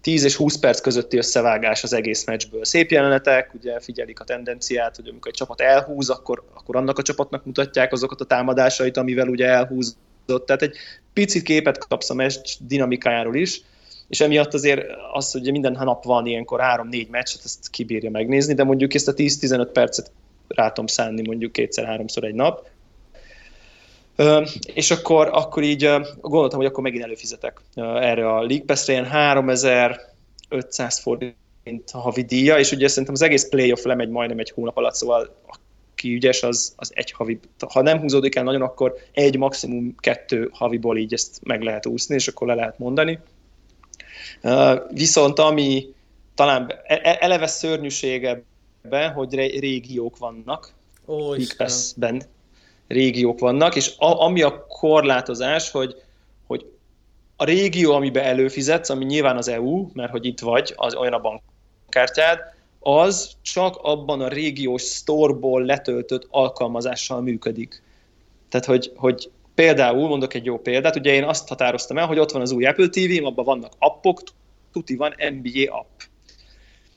[0.00, 2.64] 10 és 20 perc közötti összevágás az egész meccsből.
[2.64, 7.02] Szép jelenetek, ugye figyelik a tendenciát, hogy amikor egy csapat elhúz, akkor, akkor annak a
[7.02, 9.96] csapatnak mutatják azokat a támadásait, amivel ugye elhúz
[10.38, 10.76] Tehát egy
[11.20, 13.62] picit képet kapsz a meccs dinamikájáról is,
[14.08, 18.64] és emiatt azért az, hogy minden nap van ilyenkor 3-4 meccset, ezt kibírja megnézni, de
[18.64, 20.10] mondjuk ezt a 10-15 percet
[20.48, 22.66] rátom szánni mondjuk kétszer-háromszor egy nap.
[24.74, 25.90] És akkor, akkor így
[26.20, 31.34] gondoltam, hogy akkor megint előfizetek erre a League Pass-re, ilyen 3500 forint
[31.92, 35.34] a havi díja, és ugye szerintem az egész playoff lemegy majdnem egy hónap alatt, szóval
[36.00, 37.40] aki ügyes, az, az egy havi,
[37.72, 42.14] ha nem húzódik el nagyon, akkor egy, maximum kettő haviból így ezt meg lehet úszni,
[42.14, 43.18] és akkor le lehet mondani.
[44.90, 45.86] Viszont ami
[46.34, 48.42] talán e, e, eleve szörnyűsége
[48.82, 50.72] ebben, hogy régiók vannak,
[51.06, 51.34] Ó,
[51.96, 52.22] ben
[52.88, 55.94] régiók vannak, és a, ami a korlátozás, hogy,
[56.46, 56.72] hogy
[57.36, 61.20] a régió, amiben előfizetsz, ami nyilván az EU, mert hogy itt vagy, az olyan a
[61.20, 62.38] bankkártyád,
[62.80, 67.82] az csak abban a régiós storeból letöltött alkalmazással működik.
[68.48, 72.30] Tehát, hogy, hogy például, mondok egy jó példát, ugye én azt határoztam el, hogy ott
[72.30, 74.22] van az új Apple TV-m, abban vannak appok,
[74.72, 76.00] tuti van NBA app.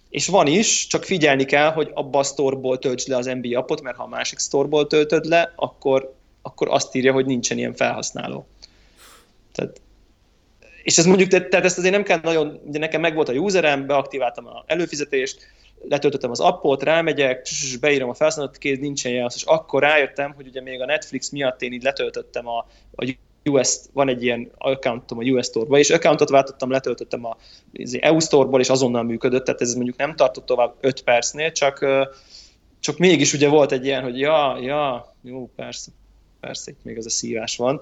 [0.09, 3.81] És van is, csak figyelni kell, hogy abba a sztorból töltsd le az NBA appot,
[3.81, 8.47] mert ha a másik sztorból töltöd le, akkor, akkor azt írja, hogy nincsen ilyen felhasználó.
[9.51, 9.81] Tehát,
[10.83, 14.47] és ez mondjuk, tehát ezt azért nem kell nagyon, ugye nekem megvolt a userem, beaktiváltam
[14.47, 15.47] a előfizetést,
[15.89, 17.47] letöltöttem az appot, rámegyek,
[17.79, 21.61] beírom a felhasználót, kéz nincsen jelz, és akkor rájöttem, hogy ugye még a Netflix miatt
[21.61, 23.15] én így letöltöttem a, a
[23.49, 27.37] US, van egy ilyen accountom a US Store-ba, és accountot váltottam, letöltöttem a
[27.99, 31.85] EU Store-ból, és azonnal működött, tehát ez mondjuk nem tartott tovább 5 percnél, csak,
[32.79, 35.91] csak mégis ugye volt egy ilyen, hogy ja, ja, jó, persze,
[36.39, 37.81] persze, itt még ez a szívás van,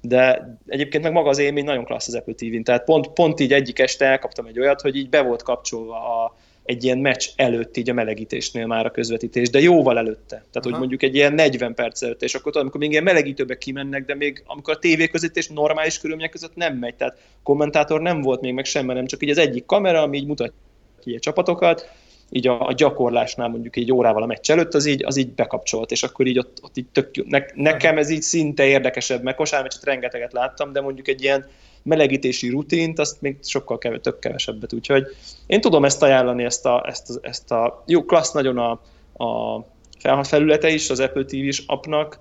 [0.00, 3.78] de egyébként meg maga az élmény nagyon klassz az Apple tehát pont, pont így egyik
[3.78, 7.90] este elkaptam egy olyat, hogy így be volt kapcsolva a, egy ilyen meccs előtt így
[7.90, 10.36] a melegítésnél már a közvetítés, de jóval előtte.
[10.36, 10.68] Tehát, Aha.
[10.68, 14.14] hogy mondjuk egy ilyen 40 perc előtt, és akkor amikor még ilyen melegítőbe kimennek, de
[14.14, 18.64] még amikor a tévéközvetítés normális körülmények között nem megy, tehát kommentátor nem volt még meg
[18.64, 21.90] semmi, nem csak így az egyik kamera, ami így mutatja a csapatokat,
[22.30, 25.90] így a, a gyakorlásnál mondjuk egy órával a meccs előtt, az így, az így bekapcsolt,
[25.90, 29.84] és akkor így ott, ott így tök, ne, nekem ez így szinte érdekesebb, meg kosármeccset
[29.84, 31.46] rengeteget láttam, de mondjuk egy ilyen
[31.82, 35.06] melegítési rutint, azt még sokkal kevés, tök kevesebbet, úgyhogy
[35.46, 38.80] én tudom ezt ajánlani, ezt a, ezt a, ezt a jó, klassz nagyon a,
[40.02, 42.18] a felülete is az Apple TV-s appnak,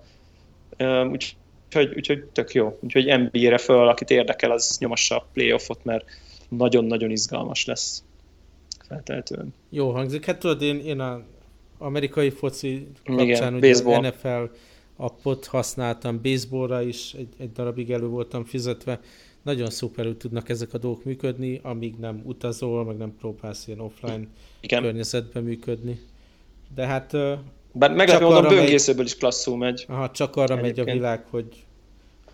[1.12, 2.78] úgyhogy, úgyhogy tök jó.
[2.82, 6.06] Úgyhogy NBA-re föl, akit érdekel, az nyomassa a playoffot, mert
[6.50, 8.04] nagyon-nagyon izgalmas lesz
[8.88, 9.54] feltehetően.
[9.70, 10.26] Jó hangzik.
[10.26, 11.22] Hát tudod, én, én a
[11.78, 14.08] amerikai foci kapcsán Igen, ugye baseball.
[14.08, 14.56] NFL
[14.96, 19.00] appot használtam, baseballra is egy, egy darabig elő voltam fizetve,
[19.42, 24.28] nagyon szuperül tudnak ezek a dolgok működni, amíg nem utazol, meg nem próbálsz ilyen offline
[24.60, 24.82] Igen.
[24.82, 26.00] környezetben működni.
[26.76, 27.12] De hát...
[27.74, 29.86] Bár meglepő mondom, böngészőből is klasszul megy.
[29.88, 30.76] Aha, csak arra Egyébként.
[30.76, 31.64] megy a világ, hogy,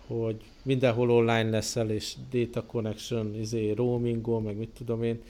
[0.06, 5.20] hogy mindenhol online leszel, és data connection, izé, roamingol, meg mit tudom én.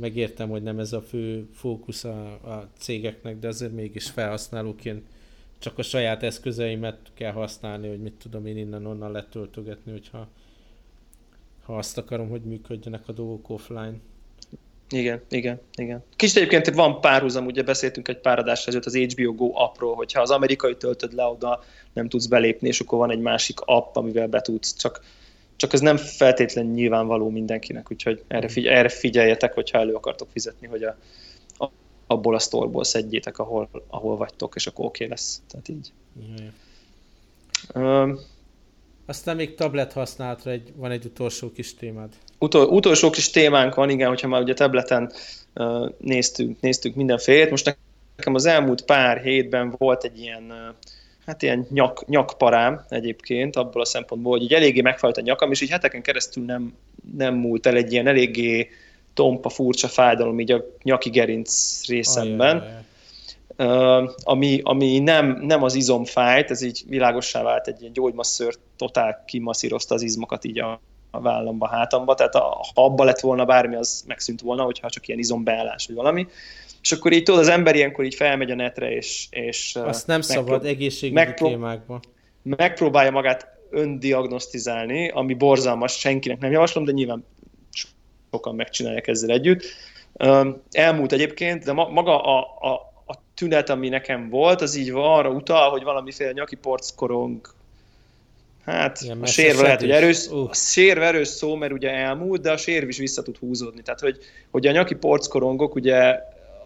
[0.00, 5.02] Megértem, hogy nem ez a fő fókusz a, a cégeknek, de azért mégis felhasználóként
[5.58, 10.28] csak a saját eszközeimet kell használni, hogy mit tudom én innen-onnan letöltögetni, hogyha
[11.68, 13.94] ha azt akarom, hogy működjenek a dolgok offline.
[14.90, 16.04] Igen, igen, igen.
[16.16, 20.20] Kicsit egyébként van párhuzam, ugye beszéltünk egy pár adás ezelőtt az HBO Go appról, hogyha
[20.20, 24.26] az amerikai töltöd le oda, nem tudsz belépni, és akkor van egy másik app, amivel
[24.26, 25.04] be tudsz, csak,
[25.56, 30.66] csak ez nem feltétlenül nyilvánvaló mindenkinek, úgyhogy erre, figy- erre figyeljetek, hogyha elő akartok fizetni,
[30.66, 30.96] hogy a,
[31.58, 31.70] a,
[32.06, 35.42] abból a sztorból szedjétek, ahol, ahol vagytok, és akkor oké okay lesz.
[35.48, 35.92] Tehát így.
[36.36, 36.52] Jaj.
[37.74, 38.18] Um,
[39.08, 42.08] Aztán még tablet használatra egy, van egy utolsó kis témád.
[42.38, 45.12] Utol, utolsó kis témánk van, igen, hogyha már ugye tableten
[45.54, 47.50] uh, néztünk, néztünk mindenfélét.
[47.50, 47.76] Most
[48.16, 50.74] nekem az elmúlt pár hétben volt egy ilyen, uh,
[51.26, 55.60] hát ilyen nyak, nyakparám egyébként, abból a szempontból, hogy így eléggé megfajt a nyakam, és
[55.60, 56.74] így heteken keresztül nem,
[57.16, 58.68] nem múlt el egy ilyen eléggé
[59.14, 62.56] tompa, furcsa fájdalom így a nyaki gerinc részemben.
[62.56, 62.86] Ajaj, ajaj
[64.22, 69.24] ami, ami nem, nem az izom fájt, ez így világossá vált, egy ilyen gyógymasször totál
[69.26, 70.80] kimasszírozta az izmokat így a,
[71.10, 72.40] a vállamba, hátamba, tehát a,
[72.74, 76.26] ha abba lett volna bármi, az megszűnt volna, hogyha csak ilyen izombeállás vagy valami.
[76.82, 79.26] És akkor így tudod, az ember ilyenkor így felmegy a netre, és...
[79.30, 82.00] és Azt nem megprób- szabad egészségügyi megprób- témákba.
[82.42, 87.24] Megpróbálja magát öndiagnosztizálni, ami borzalmas, senkinek nem javaslom, de nyilván
[88.30, 89.62] sokan megcsinálják ezzel együtt.
[90.70, 92.87] Elmúlt egyébként, de maga a, a,
[93.38, 97.40] tünet, ami nekem volt, az így arra utal, hogy valamiféle nyaki porckorong
[98.64, 100.48] Hát Igen, a sérve lehet, hogy erős, uh.
[100.50, 103.82] a sérve erős szó, mert ugye elmúlt, de a sérv is vissza tud húzódni.
[103.82, 104.18] Tehát, hogy,
[104.50, 106.20] hogy a nyaki porckorongok ugye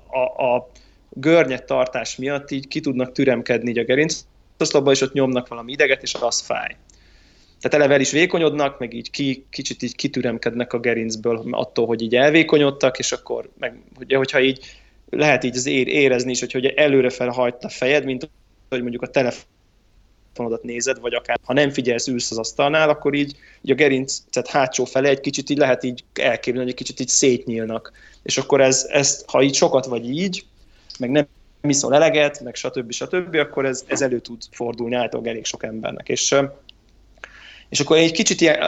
[0.06, 0.70] a, a
[1.08, 6.02] görnyet tartás miatt így ki tudnak türemkedni így a gerincoszlopba, és ott nyomnak valami ideget,
[6.02, 6.76] és az fáj.
[7.60, 12.02] Tehát eleve el is vékonyodnak, meg így ki, kicsit így kitüremkednek a gerincből attól, hogy
[12.02, 14.81] így elvékonyodtak, és akkor meg, ugye, hogyha így
[15.16, 18.30] lehet így az ér, érezni is, hogy, hogy előre felhajt a fejed, mint
[18.68, 23.36] hogy mondjuk a telefonodat nézed, vagy akár ha nem figyelsz, ülsz az asztalnál, akkor így,
[23.62, 27.00] így a gerinc tehát hátsó fele egy kicsit így lehet így elképzelni, hogy egy kicsit
[27.00, 27.92] így szétnyílnak.
[28.22, 30.44] És akkor ez, ez, ha így sokat vagy így,
[30.98, 31.26] meg nem
[31.62, 32.92] iszol eleget, meg stb.
[32.92, 36.08] stb., akkor ez, ez elő tud fordulni általában elég sok embernek.
[36.08, 36.34] És,
[37.68, 38.58] és akkor egy kicsit ilyen,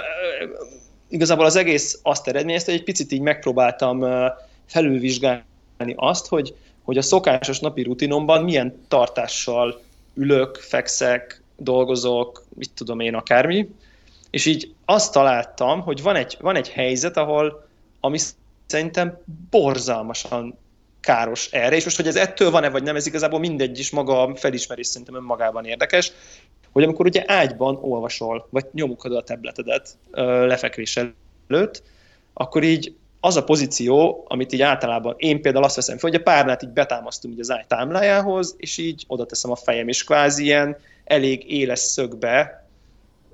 [1.08, 4.04] igazából az egész azt eredményezte, hogy egy picit így megpróbáltam
[4.66, 5.42] felülvizsgálni
[5.96, 9.80] azt, hogy, hogy a szokásos napi rutinomban milyen tartással
[10.14, 13.68] ülök, fekszek, dolgozok, mit tudom én, akármi,
[14.30, 17.68] és így azt találtam, hogy van egy, van egy helyzet, ahol,
[18.00, 18.18] ami
[18.66, 19.18] szerintem
[19.50, 20.58] borzalmasan
[21.00, 24.22] káros erre, és most, hogy ez ettől van-e, vagy nem, ez igazából mindegy is maga
[24.22, 26.12] a felismerés szerintem önmagában érdekes,
[26.72, 29.96] hogy amikor ugye ágyban olvasol, vagy nyomukod a tabletedet
[30.46, 31.00] lefekvés
[31.48, 31.82] előtt,
[32.32, 32.94] akkor így
[33.24, 36.70] az a pozíció, amit így általában én például azt veszem fel, hogy a párnát így
[36.70, 41.52] betámasztom így az ágy támlájához, és így oda teszem a fejem, és kvázi ilyen elég
[41.52, 42.66] éles szögbe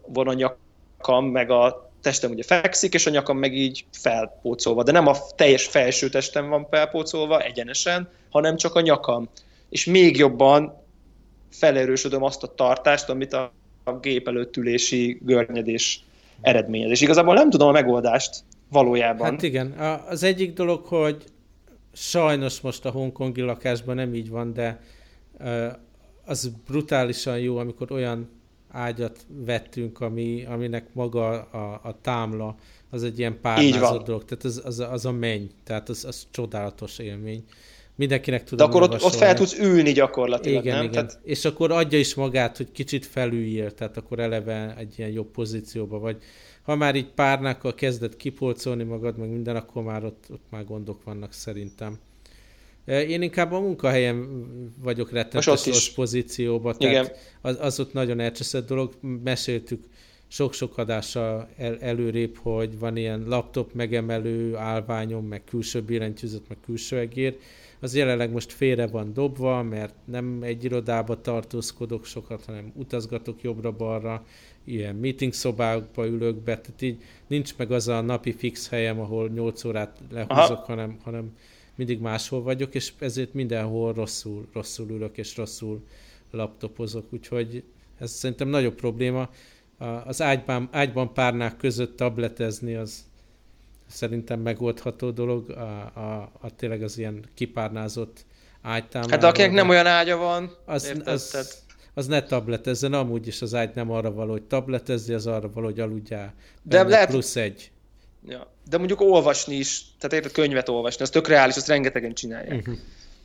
[0.07, 4.83] van a nyakam, meg a testem ugye fekszik, és a nyakam meg így felpócolva.
[4.83, 9.29] De nem a teljes felső testem van felpócolva egyenesen, hanem csak a nyakam.
[9.69, 10.83] És még jobban
[11.51, 13.53] felerősödöm azt a tartást, amit a,
[14.01, 16.05] gép előtt ülési görnyedés
[16.41, 16.91] eredményez.
[16.91, 19.31] És igazából nem tudom a megoldást, valójában.
[19.31, 19.73] Hát igen,
[20.09, 21.25] az egyik dolog, hogy
[21.93, 24.81] sajnos most a hongkongi lakásban nem így van, de
[26.25, 28.29] az brutálisan jó, amikor olyan
[28.71, 32.57] ágyat vettünk, ami, aminek maga a, a támla,
[32.91, 36.99] az egy ilyen párnázott dolog, tehát az, az, az a menny, tehát az, az csodálatos
[36.99, 37.45] élmény.
[37.95, 40.85] Mindenkinek tudom De akkor ott, ott fel tudsz ülni gyakorlatilag, igen, nem?
[40.85, 41.07] Igen.
[41.07, 41.21] Tehát...
[41.23, 45.99] És akkor adja is magát, hogy kicsit felüljél, tehát akkor eleve egy ilyen jobb pozícióba
[45.99, 46.17] vagy
[46.63, 51.05] ha már így párnákkal kezdett kipolcolni magad, meg minden, akkor már ott, ott már gondok
[51.05, 51.99] vannak szerintem.
[52.87, 54.29] Én inkább a munkahelyen
[54.83, 58.93] vagyok rettenetes pozícióban, tehát az, az ott nagyon elcseszett dolog.
[59.23, 59.85] Meséltük
[60.33, 66.99] sok-sok adással el, előrébb, hogy van ilyen laptop megemelő állványom, meg külső billentyűzet, meg külső
[66.99, 67.39] egér.
[67.81, 74.25] Az jelenleg most félre van dobva, mert nem egy irodába tartózkodok sokat, hanem utazgatok jobbra-balra,
[74.65, 79.29] ilyen meeting szobákba ülök be, tehát így nincs meg az a napi fix helyem, ahol
[79.29, 81.37] 8 órát lehúzok, hanem, hanem
[81.75, 85.83] mindig máshol vagyok, és ezért mindenhol rosszul, rosszul ülök, és rosszul
[86.31, 87.63] laptopozok, úgyhogy
[87.99, 89.31] ez szerintem nagyobb probléma.
[90.05, 93.05] Az ágyban, ágyban párnák között tabletezni az
[93.87, 98.25] szerintem megoldható dolog, a, a, a tényleg az ilyen kipárnázott
[98.63, 99.19] ágytámlával.
[99.19, 101.09] Hát akinek nem olyan ágya van, az, érted?
[101.09, 101.63] az,
[101.95, 105.67] az ne tabletezzen, amúgy is az ágy nem arra való, hogy tabletezzi, az arra való,
[105.67, 106.35] hogy aludjál.
[106.63, 107.09] De lehet...
[107.09, 107.71] Plusz egy.
[108.29, 108.47] Ja.
[108.69, 112.59] De mondjuk olvasni is, tehát érted, könyvet olvasni, az tök reális, azt rengetegen csinálják.
[112.59, 112.75] Uh-huh.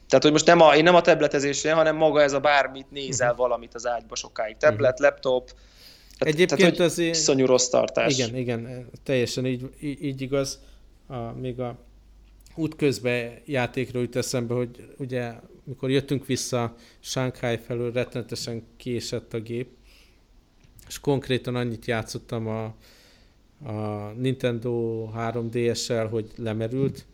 [0.08, 3.32] Tehát, hogy most nem a, én nem a tabletezésre, hanem maga ez a bármit nézel
[3.32, 3.46] uh-huh.
[3.46, 4.58] valamit az ágyba sokáig.
[4.58, 5.10] Tablet, uh-huh.
[5.10, 5.52] laptop,
[6.18, 8.18] tehát, Egyébként tehát, az iszonyú rossz tartás.
[8.18, 10.60] Igen, igen, teljesen így, így igaz.
[11.08, 11.80] A, még a
[12.56, 19.68] útközben játékról jut eszembe, hogy ugye mikor jöttünk vissza Shanghai felől, rettenetesen késett a gép,
[20.88, 22.64] és konkrétan annyit játszottam a,
[23.70, 27.06] a Nintendo 3DS-el, hogy lemerült,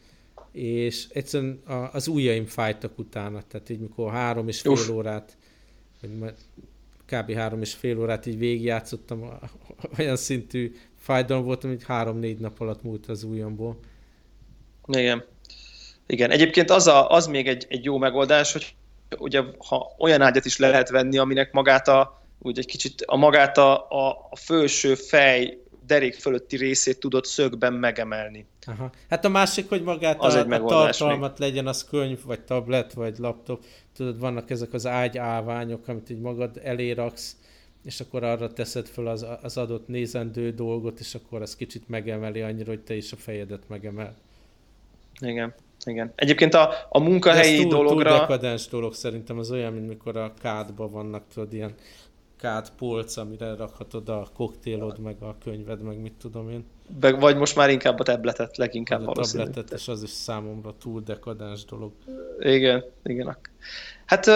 [0.52, 4.90] és egyszerűen az ujjaim fájtak utána, tehát így mikor három és fél Uf.
[4.90, 5.38] órát,
[6.02, 6.34] vagy
[7.12, 7.34] kb.
[7.34, 9.40] három és fél órát így végigjátszottam,
[10.00, 13.80] olyan szintű fájdalom volt, hogy három-négy nap alatt múlt az ujjamból.
[14.88, 15.26] Igen.
[16.08, 18.76] Igen, egyébként az, a, az még egy, egy jó megoldás, hogy
[19.18, 23.16] ugye ha olyan ágyat is le lehet venni, aminek magát a, úgy egy kicsit a
[23.16, 25.58] magát a, a, a felső fej
[25.92, 28.46] derék fölötti részét tudod szögben megemelni.
[28.66, 28.92] Aha.
[29.10, 31.50] Hát a másik, hogy magát az a, egy a tartalmat még.
[31.50, 33.64] legyen, az könyv, vagy tablet, vagy laptop.
[33.96, 37.36] Tudod, vannak ezek az ágyáványok, amit így magad eléraksz,
[37.84, 42.42] és akkor arra teszed fel az, az adott nézendő dolgot, és akkor az kicsit megemeli
[42.42, 44.16] annyira, hogy te is a fejedet megemel.
[45.20, 45.54] Igen.
[45.86, 46.12] Igen.
[46.16, 48.10] Egyébként a, a munkahelyi túl, dologra...
[48.10, 51.74] Túl dekadens dolog szerintem az olyan, mint mikor a kádban vannak, tudod, ilyen
[52.42, 56.66] kád polc, amire rakhatod a koktélod, meg a könyved, meg mit tudom én.
[57.00, 61.02] Be, vagy most már inkább a tabletet, leginkább a tabletet, és az is számomra túl
[61.02, 61.92] dekadens dolog.
[62.40, 63.38] Igen, igen.
[64.06, 64.30] Hát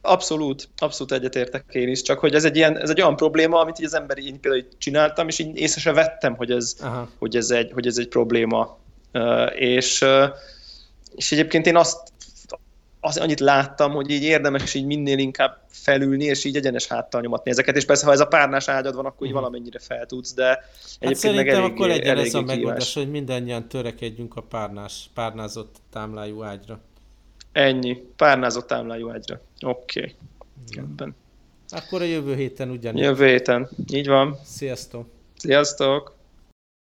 [0.00, 3.78] abszolút, abszolút egyetértek én is, csak hogy ez egy, ilyen, ez egy olyan probléma, amit
[3.78, 6.76] így az ember így például így csináltam, és így észre se vettem, hogy ez,
[7.18, 8.78] hogy ez, egy, hogy ez egy probléma.
[9.54, 10.04] És,
[11.14, 12.12] és egyébként én azt
[13.00, 17.50] az, annyit láttam, hogy így érdemes így minél inkább felülni, és így egyenes háttal nyomatni
[17.50, 19.40] ezeket, és persze, ha ez a párnás ágyad van, akkor így uh-huh.
[19.40, 20.64] valamennyire fel tudsz, de hát
[20.98, 26.42] egyébként meg elég, akkor legyen ez a megoldás, hogy mindannyian törekedjünk a párnás, párnázott támlájú
[26.42, 26.80] ágyra.
[27.52, 29.40] Ennyi, párnázott támlájú ágyra.
[29.60, 30.14] Oké.
[30.92, 31.12] Okay.
[31.68, 33.02] Akkor a jövő héten ugyanígy.
[33.02, 34.38] Jövő héten, így van.
[34.44, 35.06] Sziasztok!
[35.36, 36.17] Sziasztok!